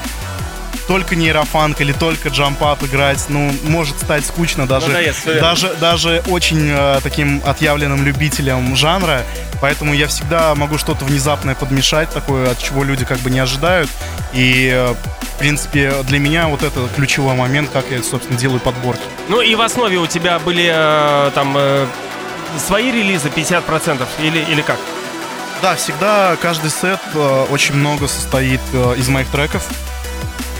только 0.76 1.16
нейрофанк 1.16 1.80
или 1.80 1.92
только 1.92 2.28
джампап 2.28 2.82
играть, 2.84 3.24
ну, 3.28 3.52
может 3.64 4.00
стать 4.00 4.24
скучно 4.24 4.66
даже, 4.66 4.88
Надоест, 4.88 5.26
даже, 5.26 5.74
даже 5.74 6.22
очень 6.28 6.68
э, 6.70 7.00
таким 7.02 7.42
отъявленным 7.44 8.04
любителям 8.04 8.74
жанра, 8.76 9.22
поэтому 9.60 9.94
я 9.94 10.06
всегда 10.08 10.54
могу 10.54 10.78
что-то 10.78 11.04
внезапное 11.04 11.54
подмешать, 11.54 12.10
такое, 12.10 12.50
от 12.50 12.58
чего 12.58 12.84
люди 12.84 13.04
как 13.04 13.18
бы 13.18 13.30
не 13.30 13.38
ожидают, 13.38 13.90
и, 14.32 14.70
э, 14.72 14.94
в 15.34 15.38
принципе, 15.38 15.92
для 16.04 16.18
меня 16.18 16.48
вот 16.48 16.62
это 16.62 16.88
ключевой 16.94 17.34
момент, 17.34 17.70
как 17.72 17.84
я, 17.90 18.02
собственно, 18.02 18.38
делаю 18.38 18.60
подборки. 18.60 19.02
Ну 19.28 19.40
и 19.40 19.54
в 19.54 19.60
основе 19.60 19.98
у 19.98 20.06
тебя 20.06 20.38
были 20.38 20.70
э, 20.72 21.30
там 21.34 21.54
э, 21.56 21.86
свои 22.58 22.90
релизы 22.90 23.28
50% 23.28 24.06
или, 24.22 24.38
или 24.38 24.62
как? 24.62 24.78
Да, 25.62 25.74
всегда 25.74 26.36
каждый 26.40 26.70
сет 26.70 27.00
э, 27.14 27.46
очень 27.50 27.74
много 27.74 28.08
состоит 28.08 28.60
э, 28.72 28.94
из 28.98 29.08
моих 29.08 29.28
треков. 29.28 29.66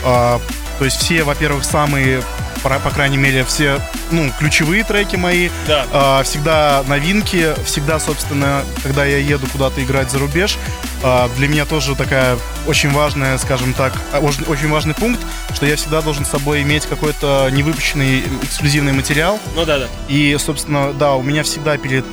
А, 0.03 0.39
то 0.79 0.85
есть 0.85 0.97
все, 0.97 1.23
во-первых, 1.23 1.63
самые, 1.63 2.21
по, 2.63 2.89
крайней 2.91 3.17
мере, 3.17 3.43
все, 3.43 3.79
ну, 4.11 4.31
ключевые 4.39 4.83
треки 4.83 5.15
мои. 5.15 5.49
Да. 5.67 5.85
А, 5.91 6.23
всегда 6.23 6.83
новинки, 6.87 7.53
всегда, 7.65 7.99
собственно, 7.99 8.63
когда 8.83 9.05
я 9.05 9.17
еду 9.17 9.47
куда-то 9.47 9.83
играть 9.83 10.11
за 10.11 10.19
рубеж, 10.19 10.57
а, 11.03 11.29
для 11.37 11.47
меня 11.47 11.65
тоже 11.65 11.95
такая 11.95 12.37
очень 12.67 12.91
важная, 12.91 13.37
скажем 13.37 13.73
так, 13.73 13.93
очень, 14.21 14.69
важный 14.69 14.93
пункт, 14.93 15.19
что 15.53 15.65
я 15.65 15.75
всегда 15.75 16.01
должен 16.01 16.25
с 16.25 16.29
собой 16.29 16.61
иметь 16.61 16.85
какой-то 16.85 17.49
невыпущенный 17.51 18.23
эксклюзивный 18.43 18.93
материал. 18.93 19.39
Ну 19.55 19.65
да, 19.65 19.79
да. 19.79 19.87
И, 20.07 20.35
собственно, 20.39 20.93
да, 20.93 21.15
у 21.15 21.23
меня 21.23 21.43
всегда 21.43 21.77
перед, 21.77 22.05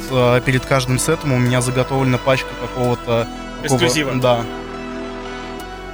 перед 0.44 0.64
каждым 0.64 0.98
сетом 0.98 1.32
у 1.32 1.38
меня 1.38 1.60
заготовлена 1.60 2.18
пачка 2.18 2.48
какого-то... 2.60 3.26
Эксклюзива. 3.62 4.14
Да. 4.16 4.44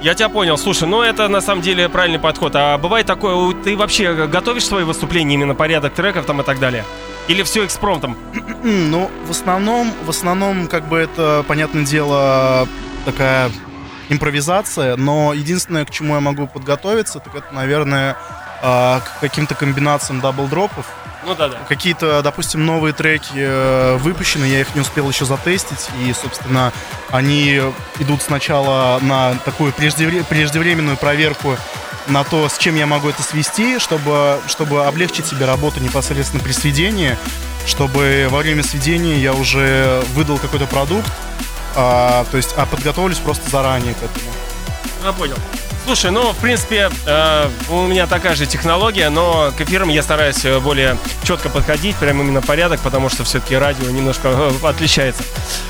Я 0.01 0.15
тебя 0.15 0.29
понял. 0.29 0.57
Слушай, 0.57 0.87
ну 0.87 1.03
это 1.03 1.27
на 1.27 1.41
самом 1.41 1.61
деле 1.61 1.87
правильный 1.87 2.17
подход. 2.17 2.55
А 2.55 2.77
бывает 2.79 3.05
такое, 3.05 3.53
ты 3.53 3.77
вообще 3.77 4.27
готовишь 4.27 4.65
свои 4.65 4.83
выступления, 4.83 5.35
именно 5.35 5.53
порядок 5.53 5.93
треков 5.93 6.25
там 6.25 6.41
и 6.41 6.43
так 6.43 6.59
далее? 6.59 6.83
Или 7.27 7.43
все 7.43 7.65
экспромтом? 7.65 8.17
Ну, 8.63 9.09
в 9.25 9.31
основном, 9.31 9.91
в 10.05 10.09
основном, 10.09 10.67
как 10.67 10.87
бы 10.87 10.97
это, 10.97 11.43
понятное 11.47 11.83
дело, 11.83 12.67
такая 13.05 13.49
импровизация, 14.09 14.97
но 14.97 15.33
единственное, 15.33 15.83
к 15.83 15.89
чему 15.89 16.15
я 16.15 16.19
могу 16.19 16.45
подготовиться, 16.45 17.19
так 17.19 17.33
это, 17.33 17.53
наверное, 17.53 18.17
а, 18.61 18.99
к 18.99 19.19
каким-то 19.19 19.55
комбинациям 19.55 20.19
double 20.19 20.49
drop 20.49 20.70
ов. 20.70 20.85
Ну 21.23 21.35
да, 21.35 21.49
да. 21.49 21.57
Какие-то, 21.67 22.21
допустим, 22.23 22.65
новые 22.65 22.93
треки 22.93 23.33
э, 23.35 23.97
выпущены, 23.97 24.45
я 24.45 24.61
их 24.61 24.73
не 24.75 24.81
успел 24.81 25.07
еще 25.09 25.25
затестить, 25.25 25.89
и, 25.99 26.13
собственно, 26.13 26.73
они 27.09 27.61
идут 27.99 28.21
сначала 28.21 28.99
на 29.01 29.35
такую 29.45 29.71
преждевре- 29.71 30.23
преждевременную 30.23 30.97
проверку 30.97 31.57
на 32.07 32.23
то, 32.23 32.49
с 32.49 32.57
чем 32.57 32.75
я 32.75 32.87
могу 32.87 33.09
это 33.09 33.21
свести, 33.21 33.77
чтобы, 33.77 34.39
чтобы 34.47 34.85
облегчить 34.85 35.27
себе 35.27 35.45
работу 35.45 35.79
непосредственно 35.79 36.43
при 36.43 36.51
сведении, 36.51 37.17
чтобы 37.67 38.27
во 38.29 38.39
время 38.39 38.63
сведения 38.63 39.19
я 39.19 39.33
уже 39.33 40.01
выдал 40.13 40.39
какой-то 40.39 40.65
продукт, 40.65 41.11
а, 41.75 42.25
то 42.31 42.37
есть, 42.37 42.53
а 42.57 42.65
подготовлюсь 42.65 43.19
просто 43.19 43.47
заранее 43.49 43.93
к 43.93 43.97
этому. 43.97 44.31
Я 45.03 45.13
понял. 45.13 45.37
Слушай, 45.85 46.11
ну, 46.11 46.31
в 46.31 46.37
принципе, 46.37 46.89
э, 47.05 47.49
у 47.69 47.87
меня 47.87 48.05
такая 48.05 48.35
же 48.35 48.45
технология, 48.45 49.09
но 49.09 49.51
к 49.57 49.61
эфирам 49.61 49.89
я 49.89 50.03
стараюсь 50.03 50.45
э, 50.45 50.59
более 50.59 50.97
четко 51.23 51.49
подходить, 51.49 51.95
прям 51.95 52.21
именно 52.21 52.41
порядок, 52.41 52.79
потому 52.81 53.09
что 53.09 53.23
все-таки 53.23 53.55
радио 53.55 53.89
немножко 53.89 54.29
э, 54.29 54.51
отличается. 54.63 55.23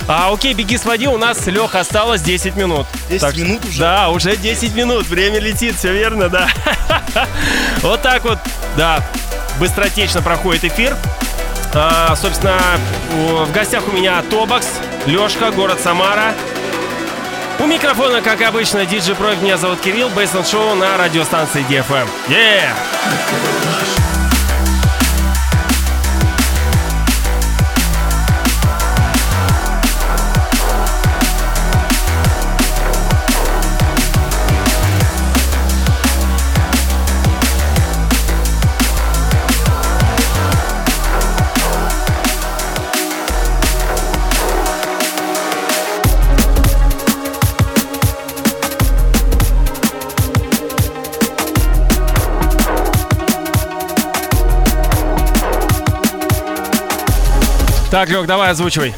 А, 0.08 0.32
окей, 0.32 0.54
беги 0.54 0.78
своди, 0.78 1.08
у 1.08 1.18
нас, 1.18 1.48
Леха, 1.48 1.80
осталось 1.80 2.22
10 2.22 2.56
минут. 2.56 2.88
10 3.10 3.38
минут 3.38 3.66
уже? 3.66 3.80
Да, 3.80 4.10
уже 4.10 4.36
10 4.36 4.76
минут, 4.76 5.08
время 5.08 5.40
летит, 5.40 5.78
все 5.78 5.94
верно, 5.94 6.30
да. 6.30 6.50
Вот 7.82 8.02
так 8.02 8.24
вот, 8.24 8.38
да, 8.78 9.04
быстротечно 9.60 10.22
проходит 10.22 10.66
эфир. 10.66 10.96
А, 11.74 12.16
собственно, 12.16 12.60
в 13.12 13.52
гостях 13.54 13.88
у 13.88 13.92
меня 13.92 14.22
Тобакс, 14.30 14.68
Лешка, 15.06 15.52
город 15.52 15.80
Самара. 15.82 16.34
У 17.62 17.68
микрофона, 17.68 18.22
как 18.22 18.42
обычно, 18.42 18.88
диджей 18.88 19.16
Проект. 19.16 19.44
Меня 19.44 19.56
зовут 19.56 19.82
Кирилл, 19.82 20.10
Бейсленд 20.10 20.48
Шоу 20.48 20.74
на 20.74 20.98
радиостанции 20.98 21.64
DFM. 21.70 22.10
Yeah! 22.28 24.01
Так, 57.92 58.10
Лег, 58.10 58.26
давай 58.26 58.52
озвучивай. 58.52 58.96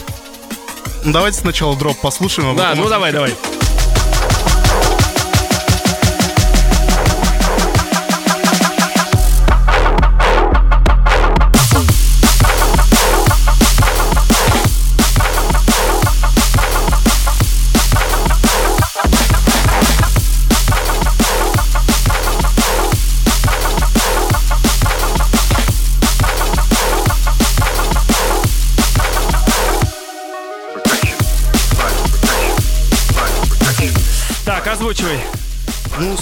Давайте 1.04 1.40
сначала 1.40 1.76
дроп 1.76 2.00
послушаем. 2.00 2.52
а 2.52 2.54
Да, 2.54 2.76
ну 2.76 2.88
давай, 2.88 3.12
давай. 3.12 3.34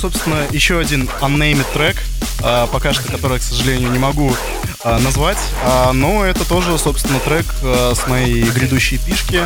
Собственно, 0.01 0.47
еще 0.51 0.79
один 0.79 1.07
unnamed 1.21 1.65
трек, 1.73 1.97
а, 2.41 2.65
пока 2.67 2.91
что 2.91 3.03
который, 3.11 3.39
к 3.39 3.43
сожалению, 3.43 3.91
не 3.91 3.99
могу 3.99 4.35
а, 4.83 4.97
назвать, 4.99 5.37
А, 5.63 5.93
но 5.93 6.25
это 6.25 6.43
тоже, 6.43 6.77
собственно, 6.79 7.19
трек 7.19 7.45
с 7.61 8.07
моей 8.07 8.43
грядущей 8.43 8.97
пишки. 8.97 9.45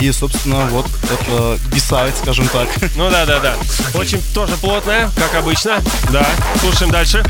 И, 0.00 0.10
собственно, 0.12 0.66
вот 0.66 0.86
это 1.04 1.58
бисайд, 1.72 2.14
скажем 2.16 2.48
так. 2.48 2.68
Ну 2.96 3.10
да, 3.10 3.24
да, 3.24 3.38
да. 3.40 3.56
Очень 3.94 4.20
тоже 4.34 4.56
плотная, 4.56 5.10
как 5.16 5.34
обычно. 5.36 5.80
Да, 6.10 6.26
слушаем 6.60 6.90
дальше. 6.90 7.24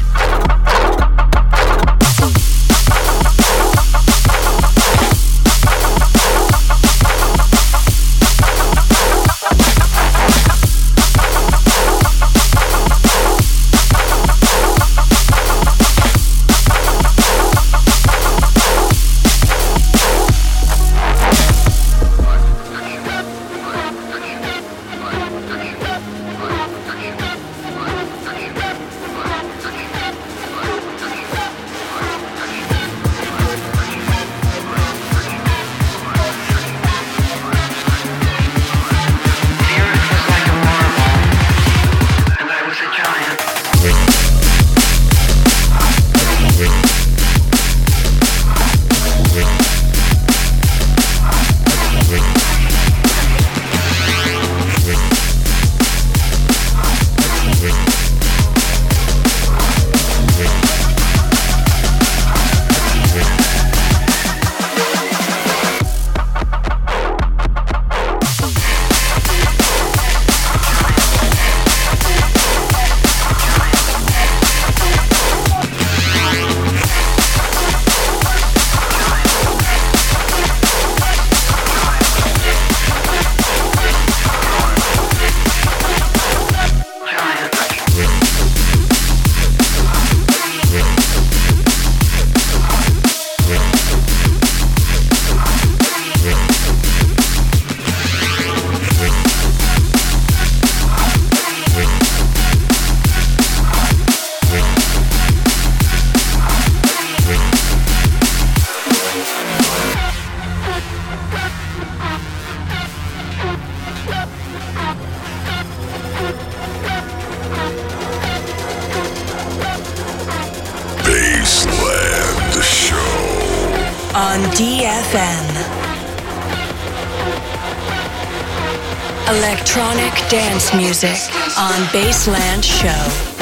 Electronic 129.47 130.13
dance 130.29 130.75
music 130.75 131.33
on 131.57 131.81
Baseland 131.93 132.65
Show. 132.65 133.36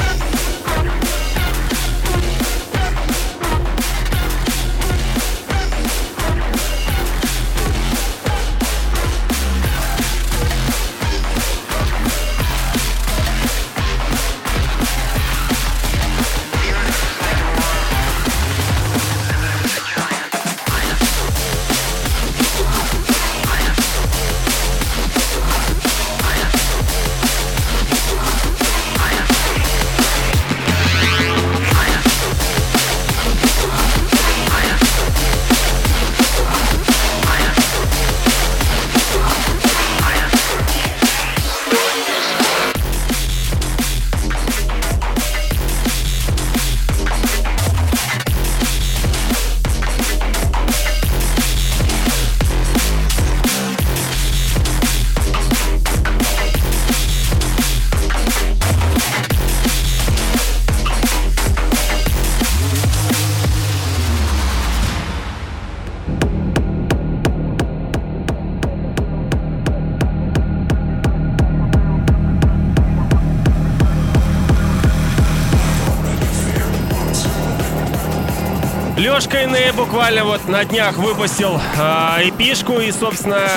Буквально 79.94 80.24
вот 80.24 80.48
на 80.48 80.64
днях 80.64 80.96
выпустил 80.96 81.60
э, 81.78 82.28
эпишку 82.28 82.80
и, 82.80 82.90
собственно, 82.90 83.48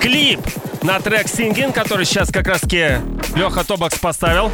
клип 0.00 0.40
на 0.80 0.98
трек 1.00 1.26
Singing, 1.26 1.70
который 1.70 2.06
сейчас 2.06 2.32
как 2.32 2.46
раз-таки 2.46 2.92
Леха 3.36 3.62
Тобакс 3.62 3.98
поставил. 3.98 4.50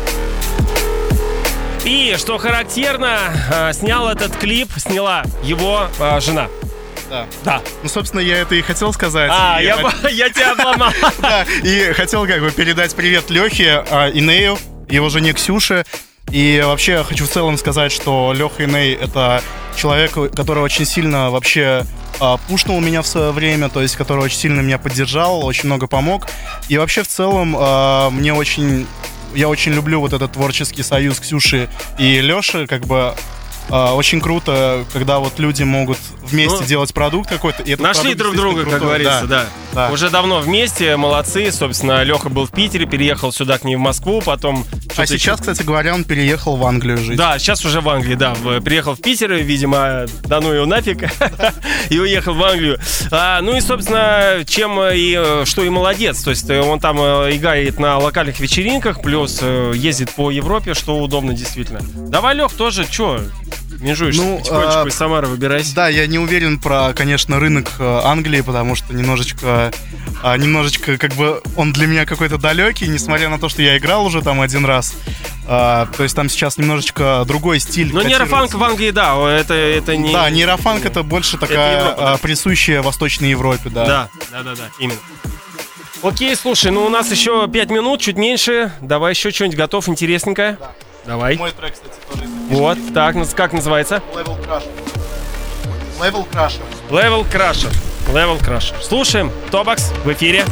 И, 1.84 2.16
что 2.18 2.39
характерно, 2.39 3.18
э, 3.53 3.72
снял 3.72 4.09
этот 4.09 4.36
клип, 4.36 4.68
сняла 4.78 5.22
его 5.45 5.86
э, 6.01 6.20
жена. 6.20 6.49
Да. 7.09 7.26
Да. 7.45 7.62
Ну, 7.84 7.89
собственно, 7.89 8.20
я 8.20 8.39
это 8.39 8.57
и 8.57 8.62
хотел 8.62 8.93
сказать. 8.93 9.30
А, 9.32 9.62
И 9.62 9.64
я, 9.64 9.76
я 10.11 10.30
тебя 10.30 10.55
обломал. 10.55 10.91
Да, 11.18 11.47
и 11.62 11.93
хотел 11.93 12.26
как 12.26 12.41
бы 12.41 12.51
передать 12.51 12.97
привет 12.97 13.30
Лехе, 13.30 13.84
Инею, 14.12 14.59
его 14.89 15.09
жене 15.09 15.34
Ксюше. 15.34 15.86
И 16.32 16.61
вообще 16.66 17.05
хочу 17.05 17.26
в 17.26 17.30
целом 17.30 17.57
сказать, 17.59 17.93
что 17.93 18.32
Леха 18.36 18.64
Иней— 18.64 18.93
это 19.01 19.41
человек, 19.79 20.12
который 20.35 20.62
очень 20.62 20.85
сильно 20.85 21.31
вообще 21.31 21.87
а, 22.20 22.37
пушнул 22.37 22.81
меня 22.81 23.03
в 23.03 23.07
свое 23.07 23.31
время, 23.31 23.68
то 23.68 23.81
есть 23.81 23.97
который 23.97 24.24
очень 24.24 24.39
сильно 24.39 24.61
меня 24.61 24.79
поддержал, 24.79 25.45
очень 25.45 25.66
много 25.66 25.87
помог. 25.87 26.26
И 26.68 26.76
вообще 26.76 27.03
в 27.03 27.09
целом 27.09 27.57
а, 27.59 28.11
мне 28.11 28.35
очень... 28.35 28.87
Я 29.35 29.49
очень 29.49 29.72
люблю 29.72 30.01
вот 30.01 30.14
этот 30.14 30.33
творческий 30.33 30.83
союз 30.83 31.20
Ксюши 31.20 31.68
и 31.99 32.20
Леши, 32.20 32.66
как 32.66 32.87
бы 32.87 33.14
а, 33.71 33.95
очень 33.95 34.21
круто, 34.21 34.85
когда 34.93 35.19
вот 35.19 35.39
люди 35.39 35.62
могут 35.62 35.99
вместе 36.23 36.61
Ну, 36.61 36.66
делать 36.66 36.93
продукт 36.95 37.29
какой-то. 37.29 37.62
и 37.62 37.77
Нашли 37.77 38.14
продукт 38.14 38.19
друг 38.19 38.37
друга, 38.37 38.61
как 38.62 38.71
крутой. 38.71 38.87
говорится, 38.87 39.27
да. 39.27 39.47
Да. 39.73 39.91
Уже 39.91 40.11
давно 40.11 40.41
вместе, 40.41 40.97
молодцы. 40.97 41.51
Собственно, 41.53 42.03
Леха 42.03 42.29
был 42.29 42.47
в 42.47 42.51
Питере, 42.51 42.87
переехал 42.87 43.33
сюда 43.33 43.59
к 43.59 43.64
ней 43.64 43.77
в 43.77 43.81
Москву, 43.81 44.21
потом... 44.25 44.64
А 44.97 45.07
сейчас, 45.07 45.41
кстати 45.41 45.62
говоря, 45.62 45.95
он 45.95 46.05
переехал 46.05 46.57
в 46.57 46.64
Англию 46.64 46.99
жить. 46.99 47.16
Да, 47.16 47.39
сейчас 47.39 47.64
уже 47.64 47.81
в 47.81 47.89
Англии, 47.89 48.14
да. 48.14 48.35
Приехал 48.64 48.95
в 48.95 49.01
Питер, 49.01 49.33
видимо, 49.35 50.07
да 50.25 50.41
ну 50.41 50.53
его 50.53 50.66
нафиг, 50.66 51.09
и 51.91 51.99
уехал 51.99 52.35
в 52.35 52.43
Англию. 52.43 52.81
А, 53.11 53.41
ну 53.43 53.57
и, 53.57 53.61
собственно, 53.61 54.45
чем 54.47 54.81
и 54.81 55.45
что 55.45 55.62
и 55.62 55.69
молодец. 55.69 56.23
То 56.23 56.31
есть 56.31 56.49
э, 56.51 56.61
он 56.61 56.81
там 56.81 56.99
э, 57.01 57.37
играет 57.37 57.79
на 57.79 57.99
локальных 57.99 58.41
вечеринках, 58.41 59.01
плюс 59.03 59.39
э, 59.43 59.73
ездит 59.77 60.11
по 60.14 60.31
Европе, 60.31 60.75
что 60.75 60.99
удобно 61.01 61.33
действительно. 61.33 61.81
Давай, 62.09 62.35
Лех, 62.35 62.53
тоже, 62.53 62.85
что, 62.91 63.21
межуешься 63.81 64.23
Ну, 64.23 64.39
потихонечку 64.39 64.81
а, 64.81 64.89
из 64.89 64.95
Самары 64.95 65.29
выбирайся. 65.29 65.75
Да, 65.75 65.89
я 65.89 66.07
не 66.07 66.19
уверен 66.19 66.59
про, 66.59 66.93
конечно, 66.95 67.39
рынок 67.39 67.73
э, 67.79 68.01
Англии, 68.05 68.41
потому 68.41 68.75
что 68.75 68.95
немножечко, 68.95 69.73
а, 70.23 70.37
немножечко, 70.37 70.99
как 70.99 71.15
бы, 71.15 71.41
он 71.57 71.73
для 71.73 71.87
меня 71.87 72.07
какой-то 72.07 72.39
далекий, 72.39 72.89
несмотря 72.89 73.29
на 73.29 73.39
то, 73.39 73.49
что 73.49 73.63
я 73.63 73.79
играл 73.79 74.05
уже 74.07 74.23
там 74.23 74.41
один 74.41 74.65
раз. 74.65 74.95
А, 75.47 75.87
то 75.97 76.03
есть 76.03 76.15
там 76.15 76.29
сейчас 76.29 76.59
немножечко 76.59 77.25
другой 77.27 77.61
стиль. 77.61 77.87
Ну, 77.87 78.01
котируется. 78.01 78.25
нейрофанк 78.25 78.55
в 78.55 78.63
Англии, 78.63 78.91
да, 78.91 79.17
это, 79.31 79.55
это 79.55 79.97
не... 79.97 80.13
Да, 80.13 80.29
нейрофанк 80.29 80.85
это 80.85 81.03
больше 81.03 81.39
такая 81.39 81.81
Европа, 81.81 82.01
да. 82.01 82.13
а, 82.15 82.19
присущая 82.19 82.83
Восточной 82.83 83.31
Европе, 83.31 83.71
да. 83.71 83.87
Да, 83.87 84.09
да, 84.31 84.43
да, 84.43 84.55
да, 84.55 84.65
именно. 84.79 84.99
Окей, 86.03 86.37
слушай, 86.37 86.71
ну 86.71 86.85
у 86.85 86.89
нас 86.89 87.11
еще 87.11 87.49
5 87.49 87.71
минут, 87.71 88.01
чуть 88.01 88.17
меньше. 88.17 88.73
Давай 88.81 89.13
еще 89.13 89.31
что-нибудь 89.31 89.57
готов, 89.57 89.89
интересненькое. 89.89 90.59
Давай. 91.09 91.39
Мой 91.39 91.53
трек, 91.53 91.73
кстати, 91.73 91.95
тоже 92.11 92.29
Вот, 92.51 92.77
так, 92.93 93.17
как 93.35 93.55
называется? 93.55 94.03
Level 94.15 94.39
Crusher. 94.45 94.69
Level 95.99 96.29
Crusher. 96.31 96.61
Level 96.91 97.27
Crusher. 97.33 97.75
Level 98.13 98.39
Crusher. 98.39 98.75
Слушаем. 98.83 99.33
Тобакс 99.51 99.91
в 100.05 100.13
эфире. 100.13 100.45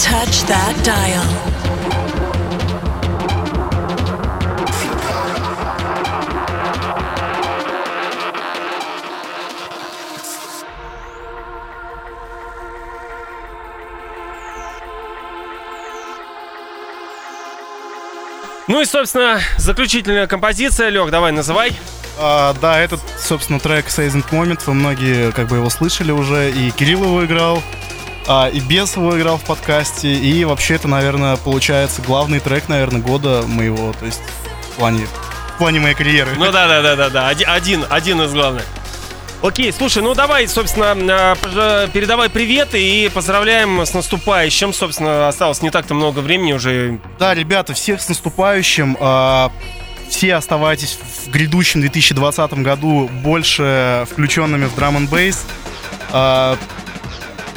Touch 0.00 0.44
that 0.48 0.74
dial. 0.84 1.24
Ну 18.66 18.80
и, 18.80 18.84
собственно, 18.84 19.40
заключительная 19.58 20.28
композиция. 20.28 20.90
Лег, 20.90 21.10
давай, 21.10 21.32
называй. 21.32 21.76
А, 22.18 22.54
да, 22.60 22.78
этот, 22.78 23.00
собственно, 23.18 23.58
трек 23.58 23.86
Seasoned 23.86 24.28
Moment, 24.30 24.60
вы 24.66 24.74
многие 24.74 25.32
как 25.32 25.48
бы 25.48 25.56
его 25.56 25.70
слышали 25.70 26.12
уже, 26.12 26.52
и 26.52 26.70
Кирилл 26.70 27.02
его 27.04 27.24
играл, 27.24 27.62
а, 28.26 28.48
и 28.48 28.60
Бес 28.60 28.96
его 28.96 29.18
играл 29.18 29.38
в 29.38 29.44
подкасте, 29.44 30.12
и 30.12 30.44
вообще 30.44 30.74
это, 30.74 30.88
наверное, 30.88 31.36
получается 31.36 32.02
главный 32.02 32.40
трек, 32.40 32.68
наверное, 32.68 33.00
года 33.00 33.42
моего, 33.46 33.92
то 33.98 34.06
есть 34.06 34.20
в 34.62 34.76
плане, 34.76 35.06
в 35.54 35.58
плане 35.58 35.80
моей 35.80 35.94
карьеры. 35.94 36.32
Ну 36.36 36.52
да, 36.52 36.68
да, 36.68 36.82
да, 36.82 36.96
да, 36.96 37.10
да. 37.10 37.28
Один, 37.28 37.84
один, 37.88 38.22
из 38.22 38.32
главных. 38.32 38.64
Окей, 39.42 39.72
слушай, 39.72 40.02
ну 40.02 40.14
давай, 40.14 40.46
собственно, 40.48 40.92
а, 40.92 41.88
передавай 41.88 42.28
приветы 42.28 42.82
и 42.82 43.08
поздравляем 43.08 43.80
с 43.80 43.94
наступающим. 43.94 44.74
Собственно, 44.74 45.28
осталось 45.28 45.62
не 45.62 45.70
так-то 45.70 45.94
много 45.94 46.18
времени 46.18 46.52
уже. 46.52 47.00
Да, 47.18 47.32
ребята, 47.34 47.72
всех 47.72 48.02
с 48.02 48.08
наступающим. 48.08 48.96
А, 49.00 49.50
Все 50.10 50.34
оставайтесь 50.34 50.98
в 51.24 51.30
грядущем 51.30 51.80
2020 51.80 52.52
году 52.54 53.08
больше 53.22 54.06
включенными 54.10 54.66
в 54.66 54.74
драм 54.74 54.96
н 54.96 55.06
бейс. 55.06 55.46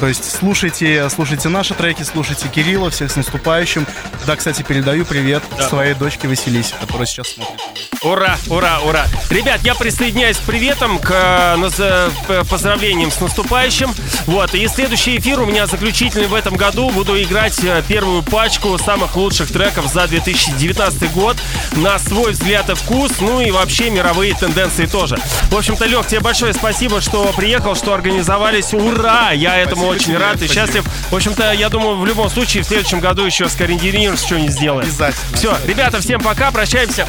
То 0.04 0.08
есть 0.08 0.36
слушайте, 0.38 1.08
слушайте 1.08 1.48
наши 1.48 1.72
треки, 1.72 2.02
слушайте 2.02 2.48
Кирилла, 2.48 2.90
всех 2.90 3.10
с 3.10 3.16
наступающим. 3.16 3.86
Да, 4.26 4.36
кстати, 4.36 4.60
передаю 4.60 5.06
привет 5.06 5.42
Да. 5.56 5.66
своей 5.66 5.94
дочке 5.94 6.28
Василисе, 6.28 6.74
которая 6.78 7.06
сейчас 7.06 7.28
смотрит. 7.28 7.58
Ура, 8.02 8.36
ура, 8.48 8.80
ура. 8.80 9.06
Ребят, 9.30 9.62
я 9.62 9.74
присоединяюсь 9.74 10.36
к 10.36 10.42
приветам, 10.42 10.98
к 10.98 11.10
э, 11.10 12.10
э, 12.28 12.44
поздравлениям 12.50 13.10
с 13.10 13.18
наступающим. 13.18 13.94
Вот, 14.26 14.54
и 14.54 14.68
следующий 14.68 15.16
эфир 15.16 15.40
у 15.40 15.46
меня 15.46 15.66
заключительный 15.66 16.26
в 16.26 16.34
этом 16.34 16.54
году. 16.56 16.90
Буду 16.90 17.20
играть 17.22 17.58
э, 17.64 17.82
первую 17.88 18.22
пачку 18.22 18.76
самых 18.76 19.16
лучших 19.16 19.50
треков 19.50 19.86
за 19.86 20.06
2019 20.06 21.12
год 21.12 21.38
на 21.76 21.98
свой 21.98 22.32
взгляд 22.32 22.68
и 22.68 22.74
вкус, 22.74 23.12
ну 23.20 23.40
и 23.40 23.50
вообще 23.50 23.88
мировые 23.88 24.34
тенденции 24.34 24.84
тоже. 24.84 25.16
В 25.50 25.56
общем-то, 25.56 25.86
Лех, 25.86 26.06
тебе 26.06 26.20
большое 26.20 26.52
спасибо, 26.52 27.00
что 27.00 27.32
приехал, 27.34 27.74
что 27.74 27.94
организовались. 27.94 28.74
Ура! 28.74 29.32
Я 29.32 29.56
этому 29.56 29.93
очень 29.94 30.16
рад 30.16 30.40
и 30.42 30.46
счастлив. 30.46 30.84
В 31.10 31.14
общем-то, 31.14 31.52
я 31.52 31.68
думаю, 31.68 31.96
в 31.98 32.06
любом 32.06 32.30
случае 32.30 32.62
в 32.62 32.66
следующем 32.66 33.00
году 33.00 33.24
еще 33.24 33.48
скоординируем, 33.48 34.16
что-нибудь 34.16 34.52
сделаем. 34.52 34.88
Обязательно. 34.88 35.36
Все, 35.36 35.56
ребята, 35.66 36.00
всем 36.00 36.20
пока, 36.20 36.50
прощаемся. 36.50 37.06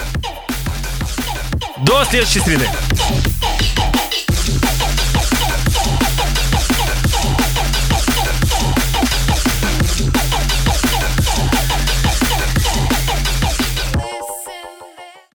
До 1.77 2.03
следующей 2.05 2.39
среды. 2.39 2.69